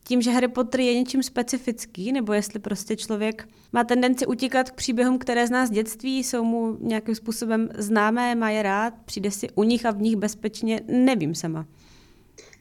tím, 0.04 0.22
že 0.22 0.32
Harry 0.32 0.48
Potter 0.48 0.80
je 0.80 1.00
něčím 1.00 1.24
specifický, 1.24 2.12
nebo 2.12 2.34
jestli 2.34 2.60
prostě 2.60 2.96
člověk 2.96 3.50
má 3.74 3.84
tendenci 3.84 4.26
utíkat 4.26 4.72
k 4.72 4.76
příběhům, 4.76 5.18
které 5.18 5.48
z 5.48 5.50
nás 5.50 5.70
dětství, 5.70 6.24
jsou 6.24 6.44
mu 6.44 6.78
nějakým 6.82 7.16
způsobem 7.16 7.70
známé, 7.78 8.36
má 8.36 8.50
je 8.50 8.64
rád, 8.64 8.94
přijde 9.06 9.32
si 9.32 9.50
u 9.56 9.64
nich 9.64 9.86
a 9.86 9.92
v 9.92 10.02
nich 10.02 10.16
bezpečně, 10.16 10.82
nevím 10.88 11.36
sama. 11.36 11.66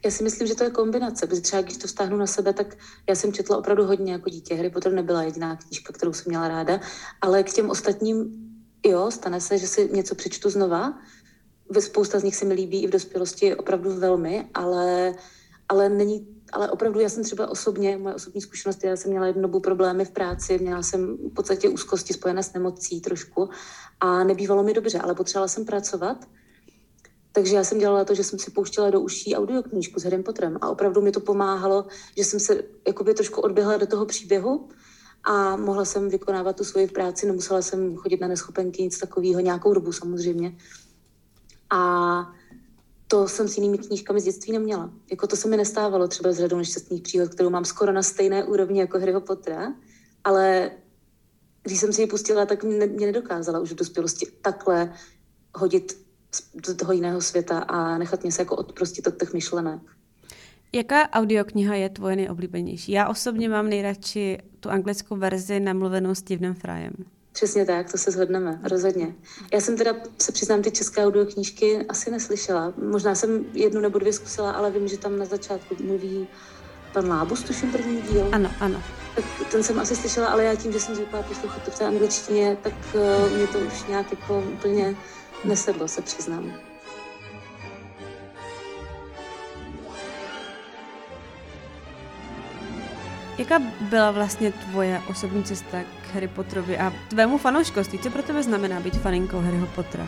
Já 0.05 0.11
si 0.11 0.23
myslím, 0.23 0.47
že 0.47 0.55
to 0.55 0.63
je 0.63 0.69
kombinace, 0.69 1.27
třeba 1.27 1.61
když 1.61 1.77
to 1.77 1.87
stáhnu 1.87 2.17
na 2.17 2.27
sebe, 2.27 2.53
tak 2.53 2.77
já 3.09 3.15
jsem 3.15 3.33
četla 3.33 3.57
opravdu 3.57 3.85
hodně 3.85 4.11
jako 4.11 4.29
dítě. 4.29 4.55
Harry 4.55 4.69
Potter 4.69 4.93
nebyla 4.93 5.23
jediná 5.23 5.55
knížka, 5.55 5.93
kterou 5.93 6.13
jsem 6.13 6.29
měla 6.29 6.47
ráda, 6.47 6.79
ale 7.21 7.43
k 7.43 7.53
těm 7.53 7.69
ostatním, 7.69 8.25
jo, 8.85 9.11
stane 9.11 9.41
se, 9.41 9.57
že 9.57 9.67
si 9.67 9.89
něco 9.93 10.15
přečtu 10.15 10.49
znova. 10.49 10.99
Spousta 11.79 12.19
z 12.19 12.23
nich 12.23 12.35
se 12.35 12.45
mi 12.45 12.53
líbí 12.53 12.83
i 12.83 12.87
v 12.87 12.91
dospělosti 12.91 13.55
opravdu 13.55 13.99
velmi, 13.99 14.47
ale, 14.53 15.15
ale 15.69 15.89
není 15.89 16.27
ale 16.51 16.71
opravdu 16.71 16.99
já 16.99 17.09
jsem 17.09 17.23
třeba 17.23 17.47
osobně, 17.47 17.97
moje 17.97 18.15
osobní 18.15 18.41
zkušenost, 18.41 18.83
já 18.83 18.95
jsem 18.95 19.11
měla 19.11 19.27
jednu 19.27 19.41
dobu 19.41 19.59
problémy 19.59 20.05
v 20.05 20.11
práci, 20.11 20.59
měla 20.59 20.83
jsem 20.83 21.17
v 21.17 21.33
podstatě 21.33 21.69
úzkosti 21.69 22.13
spojené 22.13 22.43
s 22.43 22.53
nemocí 22.53 23.01
trošku 23.01 23.49
a 23.99 24.23
nebývalo 24.23 24.63
mi 24.63 24.73
dobře, 24.73 24.99
ale 24.99 25.15
potřebovala 25.15 25.47
jsem 25.47 25.65
pracovat 25.65 26.25
takže 27.31 27.55
já 27.55 27.63
jsem 27.63 27.79
dělala 27.79 28.05
to, 28.05 28.15
že 28.15 28.23
jsem 28.23 28.39
si 28.39 28.51
pouštěla 28.51 28.89
do 28.89 29.01
uší 29.01 29.35
audioknížku 29.35 29.99
s 29.99 30.03
Harrym 30.03 30.23
Potterem 30.23 30.57
a 30.61 30.69
opravdu 30.69 31.01
mi 31.01 31.11
to 31.11 31.19
pomáhalo, 31.19 31.85
že 32.17 32.23
jsem 32.23 32.39
se 32.39 32.63
jakoby 32.87 33.13
trošku 33.13 33.41
odběhla 33.41 33.77
do 33.77 33.87
toho 33.87 34.05
příběhu 34.05 34.69
a 35.23 35.55
mohla 35.55 35.85
jsem 35.85 36.09
vykonávat 36.09 36.55
tu 36.55 36.63
svoji 36.63 36.87
práci, 36.87 37.25
nemusela 37.25 37.61
jsem 37.61 37.95
chodit 37.95 38.21
na 38.21 38.27
neschopenky, 38.27 38.83
nic 38.83 38.99
takového, 38.99 39.39
nějakou 39.39 39.73
dobu 39.73 39.91
samozřejmě. 39.91 40.57
A 41.69 42.33
to 43.11 43.27
jsem 43.27 43.47
s 43.47 43.57
jinými 43.57 43.77
knížkami 43.77 44.21
z 44.21 44.23
dětství 44.23 44.53
neměla. 44.53 44.93
Jako 45.11 45.27
to 45.27 45.35
se 45.35 45.47
mi 45.47 45.57
nestávalo 45.57 46.07
třeba 46.07 46.31
s 46.31 46.37
řadou 46.37 46.57
nešťastných 46.57 47.01
příhod, 47.01 47.29
kterou 47.29 47.49
mám 47.49 47.65
skoro 47.65 47.91
na 47.91 48.03
stejné 48.03 48.43
úrovni 48.43 48.79
jako 48.79 48.99
Harryho 48.99 49.21
Pottera, 49.21 49.73
ale 50.23 50.71
když 51.63 51.79
jsem 51.79 51.93
si 51.93 52.01
ji 52.01 52.07
pustila, 52.07 52.45
tak 52.45 52.63
mě, 52.63 52.85
mě 52.85 53.05
nedokázala 53.05 53.59
už 53.59 53.71
v 53.71 53.75
dospělosti 53.75 54.25
takhle 54.41 54.93
hodit 55.55 56.05
do 56.67 56.75
toho 56.75 56.93
jiného 56.93 57.21
světa 57.21 57.59
a 57.59 57.97
nechat 57.97 58.21
mě 58.23 58.31
se 58.31 58.41
jako 58.41 58.55
odprostit 58.55 59.07
od 59.07 59.19
těch 59.19 59.33
myšlenek. 59.33 59.81
Jaká 60.73 61.09
audiokniha 61.09 61.75
je 61.75 61.89
tvoje 61.89 62.15
nejoblíbenější? 62.15 62.91
Já 62.91 63.07
osobně 63.07 63.49
mám 63.49 63.69
nejradši 63.69 64.37
tu 64.59 64.69
anglickou 64.69 65.15
verzi 65.15 65.59
namluvenou 65.59 66.15
Stevenem 66.15 66.53
Fryem. 66.53 66.93
Přesně 67.31 67.65
tak, 67.65 67.91
to 67.91 67.97
se 67.97 68.11
shodneme, 68.11 68.59
rozhodně. 68.63 69.15
Já 69.53 69.61
jsem 69.61 69.77
teda, 69.77 69.95
se 70.21 70.31
přiznám, 70.31 70.61
ty 70.61 70.71
české 70.71 71.05
audioknížky 71.05 71.85
asi 71.89 72.11
neslyšela. 72.11 72.73
Možná 72.77 73.15
jsem 73.15 73.45
jednu 73.53 73.81
nebo 73.81 73.99
dvě 73.99 74.13
zkusila, 74.13 74.51
ale 74.51 74.71
vím, 74.71 74.87
že 74.87 74.97
tam 74.97 75.19
na 75.19 75.25
začátku 75.25 75.75
mluví 75.83 76.27
pan 76.93 77.09
Lábus, 77.09 77.43
tuším 77.43 77.71
první 77.71 78.01
díl. 78.01 78.29
Ano, 78.31 78.51
ano. 78.59 78.83
Tak 79.15 79.25
ten 79.51 79.63
jsem 79.63 79.79
asi 79.79 79.95
slyšela, 79.95 80.27
ale 80.27 80.43
já 80.43 80.55
tím, 80.55 80.71
že 80.71 80.79
jsem 80.79 80.95
zvyklá 80.95 81.23
poslouchat 81.23 81.63
to 81.63 81.71
v 81.71 81.79
té 81.79 81.85
angličtině, 81.85 82.57
tak 82.63 82.73
uh, 82.93 83.31
mě 83.37 83.47
to 83.47 83.59
už 83.59 83.83
nějak 83.87 84.11
jako 84.11 84.43
úplně 84.53 84.95
Nesedlo 85.43 85.87
se, 85.87 86.01
přiznám. 86.01 86.68
Jaká 93.49 93.65
byla 93.81 94.11
vlastně 94.11 94.51
tvoje 94.51 95.01
osobní 95.09 95.43
cesta 95.43 95.83
k 95.83 96.13
Harry 96.13 96.27
Potterovi 96.27 96.77
a 96.77 96.93
tvému 97.09 97.37
fanouškovství? 97.37 97.99
Co 97.99 98.09
pro 98.09 98.23
tebe 98.23 98.43
znamená 98.43 98.79
být 98.79 98.97
faninkou 98.97 99.39
Harryho 99.39 99.67
Pottera? 99.75 100.07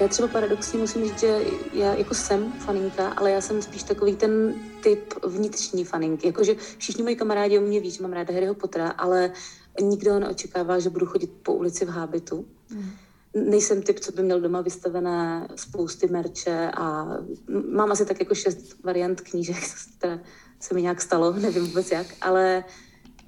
Já 0.00 0.08
třeba 0.08 0.28
paradoxně 0.28 0.78
musím 0.78 1.04
říct, 1.04 1.20
že 1.20 1.38
já 1.72 1.94
jako 1.94 2.14
jsem 2.14 2.52
faninka, 2.52 3.08
ale 3.08 3.30
já 3.30 3.40
jsem 3.40 3.62
spíš 3.62 3.82
takový 3.82 4.16
ten 4.16 4.54
typ 4.80 5.14
vnitřní 5.26 5.84
faninky. 5.84 6.26
Jakože 6.26 6.54
všichni 6.78 7.02
moji 7.02 7.16
kamarádi 7.16 7.58
o 7.58 7.62
mě 7.62 7.80
ví, 7.80 7.90
že 7.90 8.02
mám 8.02 8.12
ráda 8.12 8.34
Harryho 8.34 8.54
Pottera, 8.54 8.88
ale 8.88 9.32
nikdo 9.80 10.18
neočekává, 10.18 10.78
že 10.78 10.90
budu 10.90 11.06
chodit 11.06 11.30
po 11.42 11.52
ulici 11.52 11.84
v 11.84 11.88
hábitu. 11.88 12.46
Mm 12.70 12.90
nejsem 13.36 13.82
typ, 13.82 14.00
co 14.00 14.12
by 14.12 14.22
měl 14.22 14.40
doma 14.40 14.60
vystavené 14.60 15.48
spousty 15.56 16.08
merče 16.08 16.70
a 16.76 17.06
mám 17.72 17.92
asi 17.92 18.06
tak 18.06 18.20
jako 18.20 18.34
šest 18.34 18.84
variant 18.84 19.20
knížek, 19.20 19.56
které 19.98 20.20
se 20.60 20.74
mi 20.74 20.82
nějak 20.82 21.02
stalo, 21.02 21.32
nevím 21.38 21.66
vůbec 21.66 21.90
jak, 21.90 22.06
ale 22.20 22.64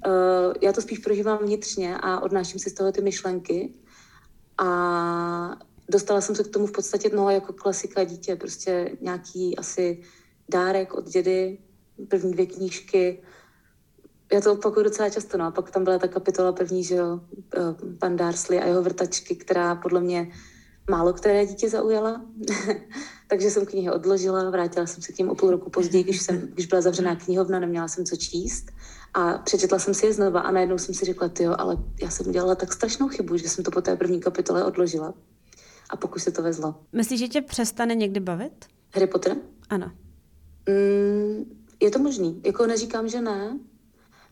uh, 0.07 0.53
já 0.61 0.73
to 0.73 0.81
spíš 0.81 0.99
prožívám 0.99 1.37
vnitřně 1.37 1.97
a 1.97 2.19
odnáším 2.19 2.59
si 2.59 2.69
z 2.69 2.73
toho 2.73 2.91
ty 2.91 3.01
myšlenky 3.01 3.73
a 4.57 5.57
dostala 5.89 6.21
jsem 6.21 6.35
se 6.35 6.43
k 6.43 6.47
tomu 6.53 6.65
v 6.65 6.71
podstatě 6.71 7.09
no, 7.13 7.29
jako 7.29 7.53
klasika 7.53 8.03
dítě, 8.03 8.35
prostě 8.35 8.97
nějaký 9.01 9.57
asi 9.57 10.01
dárek 10.49 10.93
od 10.93 11.07
dědy, 11.09 11.57
první 12.07 12.31
dvě 12.31 12.45
knížky, 12.45 13.23
já 14.33 14.41
to 14.41 14.53
opakuju 14.53 14.83
docela 14.83 15.09
často, 15.09 15.37
no 15.37 15.45
a 15.45 15.51
pak 15.51 15.71
tam 15.71 15.83
byla 15.83 15.99
ta 15.99 16.07
kapitola 16.07 16.51
první, 16.51 16.83
že 16.83 16.95
jo, 16.95 17.19
eh, 17.55 17.59
pan 17.99 18.15
Darsley 18.15 18.59
a 18.59 18.65
jeho 18.65 18.83
vrtačky, 18.83 19.35
která 19.35 19.75
podle 19.75 20.01
mě 20.01 20.31
málo 20.89 21.13
které 21.13 21.45
dítě 21.45 21.69
zaujala. 21.69 22.21
Takže 23.27 23.51
jsem 23.51 23.65
knihy 23.65 23.91
odložila, 23.91 24.49
vrátila 24.49 24.85
jsem 24.85 25.03
se 25.03 25.11
k 25.13 25.17
něm 25.17 25.29
o 25.29 25.35
půl 25.35 25.51
roku 25.51 25.69
později, 25.69 26.03
když, 26.03 26.21
jsem, 26.21 26.39
když 26.39 26.65
byla 26.65 26.81
zavřená 26.81 27.15
knihovna, 27.15 27.59
neměla 27.59 27.87
jsem 27.87 28.05
co 28.05 28.15
číst. 28.15 28.65
A 29.13 29.37
přečetla 29.37 29.79
jsem 29.79 29.93
si 29.93 30.05
je 30.05 30.13
znova 30.13 30.39
a 30.39 30.51
najednou 30.51 30.77
jsem 30.77 30.95
si 30.95 31.05
řekla, 31.05 31.29
jo, 31.39 31.55
ale 31.57 31.77
já 32.01 32.09
jsem 32.09 32.27
udělala 32.27 32.55
tak 32.55 32.73
strašnou 32.73 33.07
chybu, 33.07 33.37
že 33.37 33.49
jsem 33.49 33.63
to 33.63 33.71
po 33.71 33.81
té 33.81 33.95
první 33.95 34.19
kapitole 34.19 34.65
odložila. 34.65 35.13
A 35.89 35.97
pokud 35.97 36.19
se 36.19 36.31
to 36.31 36.41
vezlo. 36.41 36.75
Myslíš, 36.93 37.19
že 37.19 37.27
tě 37.27 37.41
přestane 37.41 37.95
někdy 37.95 38.19
bavit? 38.19 38.65
Harry 38.93 39.07
Potter? 39.07 39.37
Ano. 39.69 39.91
Mm, 40.69 41.45
je 41.81 41.91
to 41.91 41.99
možný. 41.99 42.41
Jako 42.45 42.67
neříkám, 42.67 43.07
že 43.09 43.21
ne, 43.21 43.59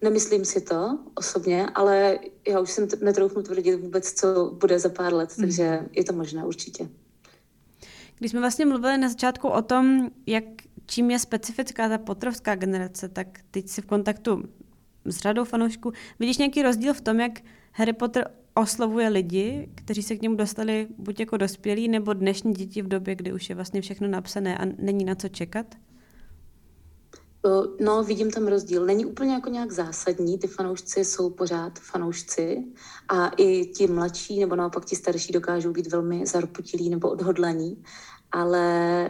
Nemyslím 0.02 0.46
si 0.46 0.62
to 0.62 1.00
osobně, 1.16 1.68
ale 1.76 2.20
já 2.48 2.60
už 2.60 2.72
jsem 2.72 2.88
t- 2.88 2.98
netroufnu 3.02 3.44
tvrdit 3.44 3.76
vůbec, 3.76 4.14
co 4.14 4.52
bude 4.60 4.80
za 4.80 4.90
pár 4.90 5.14
let, 5.14 5.30
mhm. 5.38 5.48
takže 5.48 5.80
je 5.92 6.04
to 6.04 6.14
možné 6.14 6.46
určitě. 6.46 6.90
Když 8.20 8.32
jsme 8.32 8.40
vlastně 8.40 8.66
mluvili 8.66 8.98
na 8.98 9.10
začátku 9.10 9.48
o 9.48 9.62
tom, 9.62 10.10
jak, 10.26 10.44
čím 10.86 11.12
je 11.12 11.20
specifická 11.20 11.90
ta 11.90 11.98
potrovská 11.98 12.56
generace, 12.56 13.10
tak 13.10 13.28
teď 13.52 13.70
si 13.70 13.82
v 13.82 13.86
kontaktu 13.86 14.44
s 15.06 15.18
řadou 15.18 15.44
fanoušků. 15.44 15.92
Vidíš 16.20 16.38
nějaký 16.38 16.64
rozdíl 16.64 16.94
v 16.94 17.02
tom, 17.02 17.20
jak 17.20 17.32
Harry 17.72 17.94
Potter 17.94 18.32
oslovuje 18.56 19.10
lidi, 19.10 19.70
kteří 19.76 20.04
se 20.04 20.16
k 20.16 20.22
němu 20.22 20.36
dostali 20.36 20.88
buď 20.98 21.20
jako 21.20 21.38
dospělí, 21.38 21.88
nebo 21.88 22.14
dnešní 22.14 22.54
děti 22.54 22.82
v 22.82 22.88
době, 22.88 23.16
kdy 23.16 23.34
už 23.34 23.50
je 23.50 23.56
vlastně 23.56 23.82
všechno 23.82 24.08
napsané 24.08 24.58
a 24.58 24.66
není 24.78 25.06
na 25.06 25.16
co 25.16 25.28
čekat? 25.28 25.76
No, 27.80 28.04
vidím 28.04 28.32
tam 28.32 28.48
rozdíl. 28.48 28.86
Není 28.86 29.06
úplně 29.06 29.34
jako 29.34 29.50
nějak 29.50 29.72
zásadní, 29.72 30.40
ty 30.40 30.48
fanoušci 30.48 31.06
jsou 31.06 31.30
pořád 31.30 31.80
fanoušci 31.80 32.64
a 33.10 33.28
i 33.38 33.66
ti 33.66 33.88
mladší 33.88 34.40
nebo 34.40 34.56
naopak 34.56 34.86
ti 34.86 34.96
starší 34.96 35.34
dokážou 35.34 35.72
být 35.72 35.88
velmi 35.88 36.26
zarputilí 36.26 36.90
nebo 36.90 37.10
odhodlaní, 37.10 37.84
ale 38.32 39.10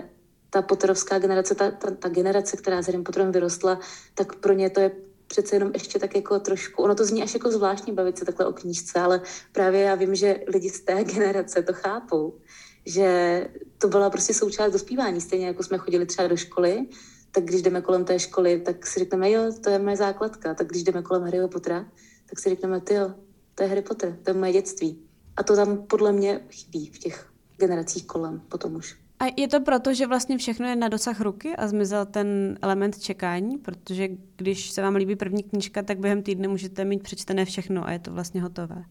ta 0.50 0.62
poterovská 0.62 1.20
generace, 1.20 1.56
ta, 1.56 1.72
ta, 1.72 1.92
ta 1.92 2.10
generace, 2.10 2.58
která 2.58 2.82
s 2.82 2.86
Harrym 2.86 3.04
Potterem 3.04 3.32
vyrostla, 3.32 3.80
tak 4.14 4.36
pro 4.36 4.54
ně 4.54 4.70
to 4.70 4.80
je 4.80 4.92
přece 5.28 5.56
jenom 5.56 5.72
ještě 5.74 6.00
tak 6.00 6.16
jako 6.16 6.40
trošku, 6.40 6.84
ono 6.84 6.96
to 6.96 7.06
zní 7.06 7.24
až 7.24 7.34
jako 7.34 7.52
zvláštní 7.52 7.94
bavit 7.94 8.18
se 8.18 8.26
takhle 8.26 8.46
o 8.46 8.54
knížce, 8.54 9.00
ale 9.00 9.22
právě 9.52 9.82
já 9.82 9.96
vím, 9.96 10.16
že 10.16 10.40
lidi 10.48 10.70
z 10.70 10.82
té 10.82 11.04
generace 11.14 11.64
to 11.64 11.74
chápou, 11.74 12.38
že 12.86 13.48
to 13.78 13.88
byla 13.88 14.10
prostě 14.10 14.34
součást 14.34 14.72
dospívání, 14.72 15.22
stejně 15.22 15.48
jako 15.48 15.64
jsme 15.64 15.78
chodili 15.78 16.06
třeba 16.06 16.28
do 16.28 16.38
školy, 16.38 16.86
tak 17.32 17.44
když 17.44 17.62
jdeme 17.62 17.82
kolem 17.82 18.06
té 18.06 18.20
školy, 18.20 18.60
tak 18.60 18.88
si 18.88 19.00
řekneme, 19.00 19.32
jo, 19.32 19.54
to 19.64 19.70
je 19.70 19.80
moje 19.80 19.98
základka. 19.98 20.54
Tak 20.54 20.68
když 20.68 20.84
jdeme 20.84 21.02
kolem 21.02 21.24
Harryho 21.24 21.48
Pottera, 21.48 21.86
tak 22.30 22.40
si 22.40 22.50
řekneme, 22.50 22.82
ty 22.82 22.94
jo, 22.94 23.14
to 23.56 23.64
je 23.64 23.70
Harry 23.70 23.82
Potter, 23.82 24.18
to 24.24 24.30
je 24.30 24.34
moje 24.34 24.54
dětství. 24.54 25.00
A 25.38 25.44
to 25.44 25.56
tam 25.56 25.78
podle 25.78 26.12
mě 26.12 26.42
chybí 26.50 26.90
v 26.90 27.00
těch 27.00 27.30
generacích 27.58 28.06
kolem 28.06 28.42
potom 28.50 28.76
už. 28.76 28.98
A 29.20 29.26
je 29.38 29.48
to 29.48 29.60
proto, 29.60 29.94
že 29.94 30.08
vlastně 30.08 30.38
všechno 30.38 30.68
je 30.68 30.76
na 30.76 30.88
dosah 30.88 31.22
ruky 31.22 31.56
a 31.56 31.68
zmizel 31.68 32.06
ten 32.06 32.58
element 32.62 33.00
čekání, 33.00 33.58
protože 33.58 34.08
když 34.36 34.72
se 34.72 34.82
vám 34.82 34.96
líbí 34.96 35.16
první 35.16 35.44
knížka, 35.44 35.84
tak 35.84 36.00
během 36.00 36.24
týdne 36.24 36.48
můžete 36.48 36.86
mít 36.86 37.04
přečtené 37.04 37.46
všechno 37.46 37.88
a 37.88 37.92
je 37.92 38.00
to 38.00 38.12
vlastně 38.12 38.42
hotové 38.42 38.84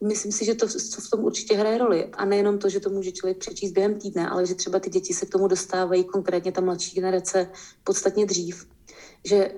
myslím 0.00 0.32
si, 0.32 0.44
že 0.44 0.54
to, 0.54 0.66
to 0.66 1.00
v 1.00 1.10
tom 1.10 1.24
určitě 1.24 1.56
hraje 1.56 1.78
roli. 1.78 2.04
A 2.12 2.24
nejenom 2.24 2.58
to, 2.58 2.68
že 2.68 2.80
to 2.80 2.90
může 2.90 3.12
člověk 3.12 3.38
přečíst 3.38 3.72
během 3.72 3.94
týdne, 3.94 4.28
ale 4.28 4.46
že 4.46 4.54
třeba 4.54 4.80
ty 4.80 4.90
děti 4.90 5.14
se 5.14 5.26
k 5.26 5.30
tomu 5.30 5.48
dostávají, 5.48 6.04
konkrétně 6.04 6.52
ta 6.52 6.60
mladší 6.60 6.94
generace, 6.94 7.50
podstatně 7.84 8.26
dřív. 8.26 8.66
Že 9.24 9.50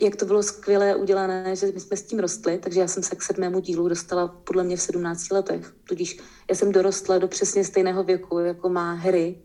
jak 0.00 0.16
to 0.16 0.24
bylo 0.24 0.42
skvěle 0.42 0.96
udělané, 0.96 1.56
že 1.56 1.66
my 1.66 1.80
jsme 1.80 1.96
s 1.96 2.02
tím 2.02 2.18
rostli, 2.18 2.58
takže 2.58 2.80
já 2.80 2.88
jsem 2.88 3.02
se 3.02 3.16
k 3.16 3.22
sedmému 3.22 3.60
dílu 3.60 3.88
dostala 3.88 4.28
podle 4.28 4.64
mě 4.64 4.76
v 4.76 4.82
17 4.82 5.30
letech. 5.30 5.74
Tudíž 5.84 6.18
já 6.50 6.56
jsem 6.56 6.72
dorostla 6.72 7.18
do 7.18 7.28
přesně 7.28 7.64
stejného 7.64 8.04
věku, 8.04 8.38
jako 8.38 8.68
má 8.68 8.94
Harry, 8.94 9.42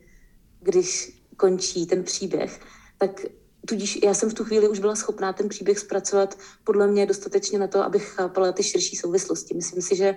když 0.61 1.21
končí 1.37 1.85
ten 1.85 2.03
příběh. 2.03 2.59
Tak 2.97 3.25
tudíž 3.65 3.99
já 4.03 4.13
jsem 4.13 4.29
v 4.29 4.33
tu 4.33 4.43
chvíli 4.43 4.69
už 4.69 4.79
byla 4.79 4.95
schopná 4.95 5.33
ten 5.33 5.49
příběh 5.49 5.79
zpracovat 5.79 6.37
podle 6.63 6.87
mě 6.87 7.05
dostatečně 7.05 7.59
na 7.59 7.67
to, 7.67 7.83
abych 7.83 8.03
chápala 8.03 8.51
ty 8.51 8.63
širší 8.63 8.95
souvislosti. 8.95 9.53
Myslím 9.53 9.81
si, 9.81 9.95
že 9.95 10.15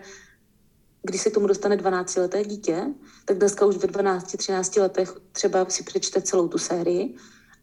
když 1.02 1.20
se 1.20 1.30
tomu 1.30 1.46
dostane 1.46 1.76
12-leté 1.76 2.44
dítě, 2.44 2.84
tak 3.24 3.38
dneska 3.38 3.66
už 3.66 3.76
ve 3.76 3.88
12-13 3.88 4.80
letech 4.80 5.14
třeba 5.32 5.66
si 5.68 5.82
přečte 5.82 6.22
celou 6.22 6.48
tu 6.48 6.58
sérii 6.58 7.16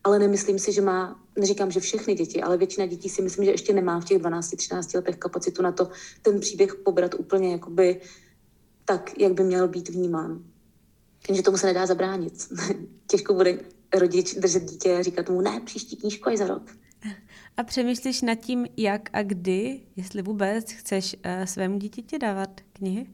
ale 0.05 0.19
nemyslím 0.19 0.59
si, 0.59 0.71
že 0.71 0.81
má, 0.81 1.19
neříkám, 1.35 1.71
že 1.71 1.79
všechny 1.79 2.15
děti, 2.15 2.41
ale 2.41 2.57
většina 2.57 2.85
dětí 2.85 3.09
si 3.09 3.21
myslím, 3.21 3.45
že 3.45 3.51
ještě 3.51 3.73
nemá 3.73 3.99
v 3.99 4.05
těch 4.05 4.21
12-13 4.21 4.95
letech 4.95 5.17
kapacitu 5.17 5.61
na 5.61 5.71
to 5.71 5.89
ten 6.21 6.39
příběh 6.39 6.75
pobrat 6.75 7.13
úplně 7.13 7.51
jakoby 7.51 8.01
tak, 8.85 9.19
jak 9.19 9.33
by 9.33 9.43
měl 9.43 9.67
být 9.67 9.89
vnímán. 9.89 10.43
Takže 11.27 11.41
tomu 11.41 11.57
se 11.57 11.67
nedá 11.67 11.85
zabránit. 11.85 12.33
Těžko 13.07 13.33
bude 13.33 13.59
rodič 13.93 14.35
držet 14.35 14.63
dítě 14.63 14.97
a 14.97 15.03
říkat 15.03 15.29
mu, 15.29 15.41
ne, 15.41 15.61
příští 15.65 15.95
knížku 15.95 16.29
je 16.29 16.37
za 16.37 16.47
rok. 16.47 16.71
A 17.57 17.63
přemýšlíš 17.63 18.21
nad 18.21 18.35
tím, 18.35 18.67
jak 18.77 19.09
a 19.13 19.23
kdy, 19.23 19.81
jestli 19.95 20.21
vůbec 20.21 20.71
chceš 20.71 21.15
uh, 21.15 21.45
svému 21.45 21.79
dítěti 21.79 22.19
dávat 22.19 22.49
knihy? 22.73 23.07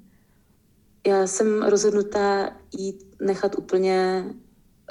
Já 1.07 1.27
jsem 1.27 1.63
rozhodnutá 1.63 2.57
jít 2.77 3.15
nechat 3.21 3.57
úplně 3.57 4.25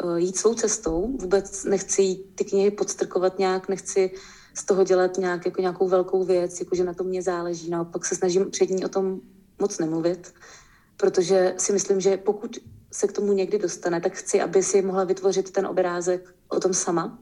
uh, 0.05 0.17
jít 0.17 0.37
svou 0.37 0.55
cestou. 0.55 1.17
Vůbec 1.21 1.65
nechci 1.65 2.03
jít 2.03 2.27
ty 2.35 2.45
knihy 2.45 2.71
podstrkovat 2.71 3.39
nějak, 3.39 3.69
nechci 3.69 4.11
z 4.55 4.65
toho 4.65 4.85
dělat 4.85 5.19
nějak, 5.19 5.47
jako 5.47 5.61
nějakou 5.61 5.89
velkou 5.89 6.25
věc, 6.25 6.61
jako 6.61 6.77
že 6.77 6.85
na 6.85 6.95
to 6.95 7.05
mě 7.05 7.23
záleží. 7.23 7.71
Naopak 7.71 8.05
se 8.05 8.15
snažím 8.15 8.51
před 8.51 8.71
ní 8.71 8.85
o 8.85 8.89
tom 8.89 9.21
moc 9.59 9.79
nemluvit, 9.79 10.35
protože 10.97 11.55
si 11.57 11.73
myslím, 11.73 12.01
že 12.01 12.17
pokud 12.17 12.59
se 12.93 13.07
k 13.07 13.13
tomu 13.13 13.33
někdy 13.33 13.59
dostane, 13.59 14.01
tak 14.01 14.13
chci, 14.13 14.41
aby 14.41 14.63
si 14.63 14.83
mohla 14.83 15.05
vytvořit 15.05 15.51
ten 15.51 15.67
obrázek 15.67 16.35
o 16.49 16.61
tom 16.61 16.75
sama 16.75 17.19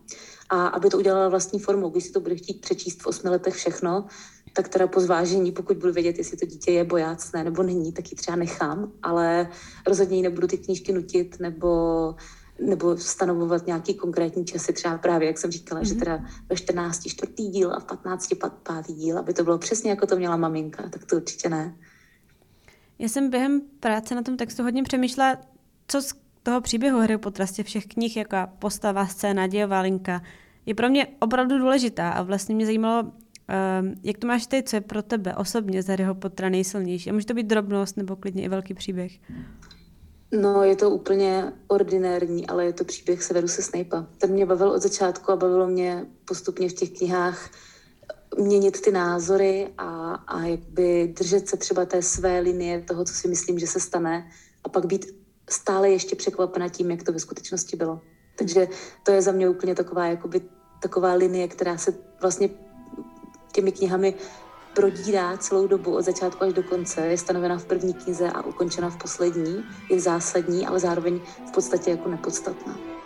a 0.48 0.66
aby 0.66 0.90
to 0.90 0.98
udělala 0.98 1.28
vlastní 1.28 1.58
formou. 1.58 1.90
Když 1.90 2.04
si 2.04 2.12
to 2.12 2.20
bude 2.20 2.34
chtít 2.34 2.60
přečíst 2.60 3.02
v 3.02 3.06
osmi 3.06 3.30
letech 3.30 3.54
všechno, 3.54 4.06
tak 4.52 4.68
teda 4.68 4.86
po 4.86 5.00
zvážení, 5.00 5.52
pokud 5.52 5.76
budu 5.76 5.92
vědět, 5.92 6.18
jestli 6.18 6.36
to 6.36 6.46
dítě 6.46 6.70
je 6.70 6.84
bojácné 6.84 7.44
nebo 7.44 7.62
není, 7.62 7.92
tak 7.92 8.10
ji 8.10 8.16
třeba 8.16 8.36
nechám, 8.36 8.92
ale 9.02 9.48
rozhodně 9.86 10.16
ji 10.16 10.22
nebudu 10.22 10.46
ty 10.46 10.58
knížky 10.58 10.92
nutit 10.92 11.40
nebo 11.40 12.14
nebo 12.60 12.96
stanovovat 12.96 13.66
nějaký 13.66 13.94
konkrétní 13.94 14.44
časy, 14.44 14.72
třeba 14.72 14.98
právě, 14.98 15.26
jak 15.28 15.38
jsem 15.38 15.50
říkala, 15.50 15.80
mm-hmm. 15.80 15.88
že 15.88 15.94
mhm. 15.94 16.00
teda 16.00 16.24
ve 16.48 16.56
14 16.56 17.08
čtvrtý 17.08 17.48
díl 17.48 17.72
a 17.72 17.80
v 17.80 17.84
15 17.84 18.28
pátý 18.62 18.94
díl, 18.94 19.18
aby 19.18 19.34
to 19.34 19.44
bylo 19.44 19.58
přesně 19.58 19.90
jako 19.90 20.06
to 20.06 20.16
měla 20.16 20.36
maminka, 20.36 20.88
tak 20.88 21.04
to 21.04 21.16
určitě 21.16 21.48
ne. 21.48 21.76
Já 22.98 23.08
jsem 23.08 23.30
během 23.30 23.60
práce 23.80 24.14
na 24.14 24.22
tom 24.22 24.36
textu 24.36 24.62
hodně 24.62 24.82
přemýšlela, 24.82 25.38
co 25.88 26.02
z 26.02 26.14
toho 26.42 26.60
příběhu 26.60 27.00
Harry 27.00 27.18
Pottera 27.18 27.46
těch 27.46 27.66
všech 27.66 27.86
knih, 27.86 28.16
jaká 28.16 28.46
postava, 28.46 29.06
scéna, 29.06 29.46
dějová 29.46 29.80
linka, 29.80 30.22
je 30.66 30.74
pro 30.74 30.88
mě 30.88 31.06
opravdu 31.20 31.58
důležitá 31.58 32.10
a 32.10 32.22
vlastně 32.22 32.54
mě 32.54 32.66
zajímalo, 32.66 33.02
uh, 33.02 33.10
jak 34.02 34.18
to 34.18 34.26
máš 34.26 34.46
ty, 34.46 34.62
co 34.62 34.76
je 34.76 34.80
pro 34.80 35.02
tebe 35.02 35.34
osobně 35.34 35.82
z 35.82 35.86
Harryho 35.86 36.14
Pottera 36.14 36.48
nejsilnější. 36.48 37.10
A 37.10 37.12
může 37.12 37.26
to 37.26 37.34
být 37.34 37.46
drobnost 37.46 37.96
nebo 37.96 38.16
klidně 38.16 38.42
i 38.42 38.48
velký 38.48 38.74
příběh. 38.74 39.12
No, 40.32 40.64
je 40.64 40.76
to 40.76 40.90
úplně 40.90 41.52
ordinární, 41.68 42.46
ale 42.46 42.64
je 42.64 42.72
to 42.72 42.84
příběh 42.84 43.22
Severuse 43.22 43.62
Snape'a. 43.62 44.06
Ten 44.18 44.32
mě 44.32 44.46
bavil 44.46 44.70
od 44.70 44.82
začátku 44.82 45.32
a 45.32 45.36
bavilo 45.36 45.66
mě 45.66 46.06
postupně 46.24 46.68
v 46.68 46.72
těch 46.72 46.90
knihách 46.90 47.50
měnit 48.38 48.80
ty 48.80 48.90
názory 48.90 49.68
a, 49.78 50.14
a 50.14 50.40
jakby 50.40 51.14
držet 51.18 51.48
se 51.48 51.56
třeba 51.56 51.84
té 51.84 52.02
své 52.02 52.40
linie 52.40 52.80
toho, 52.80 53.04
co 53.04 53.14
si 53.14 53.28
myslím, 53.28 53.58
že 53.58 53.66
se 53.66 53.80
stane 53.80 54.30
a 54.64 54.68
pak 54.68 54.86
být 54.86 55.17
stále 55.48 55.90
ještě 55.90 56.16
překvapena 56.16 56.68
tím, 56.68 56.90
jak 56.90 57.02
to 57.02 57.12
ve 57.12 57.20
skutečnosti 57.20 57.76
bylo. 57.76 58.00
Takže 58.36 58.68
to 59.02 59.10
je 59.10 59.22
za 59.22 59.32
mě 59.32 59.48
úplně 59.48 59.74
taková, 59.74 60.06
jakoby, 60.06 60.40
taková 60.82 61.12
linie, 61.12 61.48
která 61.48 61.78
se 61.78 61.94
vlastně 62.20 62.50
těmi 63.52 63.72
knihami 63.72 64.14
prodírá 64.74 65.36
celou 65.36 65.66
dobu 65.66 65.96
od 65.96 66.02
začátku 66.02 66.44
až 66.44 66.52
do 66.52 66.62
konce, 66.62 67.06
je 67.06 67.18
stanovena 67.18 67.58
v 67.58 67.64
první 67.64 67.94
knize 67.94 68.30
a 68.30 68.42
ukončena 68.42 68.90
v 68.90 68.96
poslední, 68.96 69.64
je 69.90 70.00
zásadní, 70.00 70.66
ale 70.66 70.80
zároveň 70.80 71.20
v 71.48 71.52
podstatě 71.52 71.90
jako 71.90 72.08
nepodstatná. 72.08 72.97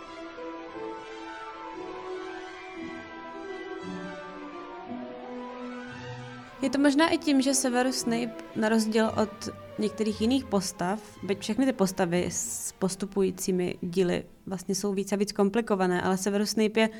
Je 6.63 6.71
to 6.71 6.79
možná 6.79 7.09
i 7.09 7.19
tím, 7.19 7.43
že 7.43 7.55
Severus 7.55 7.97
Snape 7.97 8.35
na 8.57 8.69
rozdíl 8.69 9.11
od 9.23 9.49
některých 9.79 10.21
jiných 10.21 10.45
postav, 10.45 11.01
byť 11.23 11.41
všechny 11.41 11.67
ty 11.67 11.73
postavy 11.73 12.27
s 12.31 12.73
postupujícími 12.79 13.79
díly 13.81 14.25
vlastně 14.47 14.75
jsou 14.75 14.93
víc 14.93 15.13
a 15.13 15.17
víc 15.17 15.33
komplikované, 15.33 16.03
ale 16.03 16.17
Severus 16.17 16.51
Snape 16.51 16.81
je, 16.81 16.91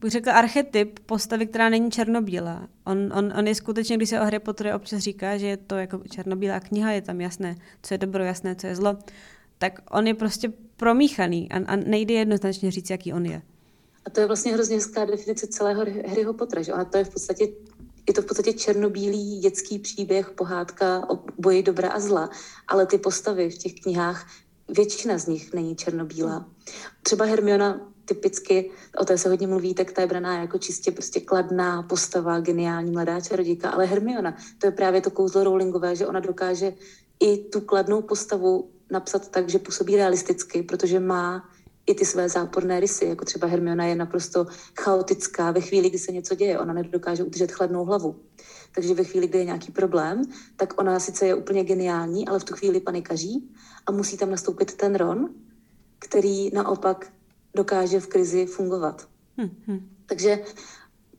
bych 0.00 0.10
řekla, 0.12 0.32
archetyp 0.32 0.98
postavy, 1.00 1.46
která 1.46 1.68
není 1.68 1.90
černobílá. 1.90 2.68
On, 2.84 3.12
on, 3.14 3.32
on 3.38 3.46
je 3.46 3.54
skutečně, 3.54 3.96
když 3.96 4.08
se 4.08 4.20
o 4.20 4.24
Harry 4.24 4.38
Potteru 4.38 4.76
občas 4.76 5.00
říká, 5.00 5.36
že 5.36 5.46
je 5.46 5.56
to 5.56 5.74
jako 5.76 6.00
černobílá 6.10 6.60
kniha, 6.60 6.90
je 6.90 7.02
tam 7.02 7.20
jasné, 7.20 7.56
co 7.82 7.94
je 7.94 7.98
dobro, 7.98 8.24
jasné, 8.24 8.54
co 8.54 8.66
je 8.66 8.76
zlo, 8.76 8.98
tak 9.58 9.80
on 9.90 10.06
je 10.06 10.14
prostě 10.14 10.52
promíchaný 10.76 11.52
a, 11.52 11.72
a 11.72 11.76
nejde 11.76 12.14
jednoznačně 12.14 12.70
říct, 12.70 12.90
jaký 12.90 13.12
on 13.12 13.26
je. 13.26 13.42
A 14.06 14.10
to 14.10 14.20
je 14.20 14.26
vlastně 14.26 14.52
hrozně 14.52 14.76
hezká 14.76 15.04
definice 15.04 15.46
celého 15.46 15.84
Harryho 16.08 16.34
Pottera, 16.34 16.62
že 16.62 16.74
ona 16.74 16.84
to 16.84 16.98
je 16.98 17.04
v 17.04 17.10
podstatě 17.10 17.48
je 18.08 18.14
to 18.14 18.22
v 18.22 18.26
podstatě 18.26 18.52
černobílý 18.52 19.38
dětský 19.38 19.78
příběh, 19.78 20.30
pohádka 20.30 21.10
o 21.10 21.18
boji 21.38 21.62
dobra 21.62 21.88
a 21.88 22.00
zla, 22.00 22.30
ale 22.68 22.86
ty 22.86 22.98
postavy 22.98 23.50
v 23.50 23.58
těch 23.58 23.74
knihách, 23.74 24.26
většina 24.68 25.18
z 25.18 25.26
nich 25.26 25.54
není 25.54 25.76
černobílá. 25.76 26.48
Třeba 27.02 27.24
Hermiona 27.24 27.80
typicky, 28.04 28.70
o 28.98 29.04
té 29.04 29.18
se 29.18 29.28
hodně 29.28 29.46
mluví, 29.46 29.74
tak 29.74 29.92
ta 29.92 30.00
je 30.00 30.06
braná 30.06 30.40
jako 30.40 30.58
čistě 30.58 30.90
prostě 30.90 31.20
kladná 31.20 31.82
postava, 31.82 32.40
geniální 32.40 32.90
mladá 32.90 33.20
čarodějka, 33.20 33.70
ale 33.70 33.84
Hermiona, 33.84 34.36
to 34.58 34.66
je 34.66 34.70
právě 34.70 35.00
to 35.00 35.10
kouzlo 35.10 35.44
Rowlingové, 35.44 35.96
že 35.96 36.06
ona 36.06 36.20
dokáže 36.20 36.72
i 37.20 37.38
tu 37.38 37.60
kladnou 37.60 38.02
postavu 38.02 38.70
napsat 38.90 39.28
tak, 39.28 39.48
že 39.48 39.58
působí 39.58 39.96
realisticky, 39.96 40.62
protože 40.62 41.00
má 41.00 41.48
i 41.88 41.94
ty 41.94 42.04
své 42.04 42.28
záporné 42.28 42.80
rysy, 42.80 43.04
jako 43.04 43.24
třeba 43.24 43.46
Hermiona 43.46 43.84
je 43.84 43.96
naprosto 43.96 44.46
chaotická 44.78 45.50
ve 45.50 45.60
chvíli, 45.60 45.88
kdy 45.88 45.98
se 45.98 46.12
něco 46.12 46.34
děje, 46.34 46.58
ona 46.58 46.72
nedokáže 46.72 47.24
udržet 47.24 47.52
chladnou 47.52 47.84
hlavu. 47.84 48.16
Takže 48.74 48.94
ve 48.94 49.04
chvíli, 49.04 49.26
kdy 49.26 49.38
je 49.38 49.44
nějaký 49.44 49.72
problém, 49.72 50.22
tak 50.56 50.80
ona 50.80 51.00
sice 51.00 51.26
je 51.26 51.34
úplně 51.34 51.64
geniální, 51.64 52.28
ale 52.28 52.38
v 52.38 52.44
tu 52.44 52.54
chvíli 52.54 52.80
panikaří 52.80 53.50
a 53.86 53.92
musí 53.92 54.16
tam 54.16 54.30
nastoupit 54.30 54.74
ten 54.74 54.94
Ron, 54.94 55.28
který 55.98 56.50
naopak 56.54 57.12
dokáže 57.54 58.00
v 58.00 58.06
krizi 58.06 58.46
fungovat. 58.46 59.08
Hmm. 59.36 59.88
Takže 60.06 60.38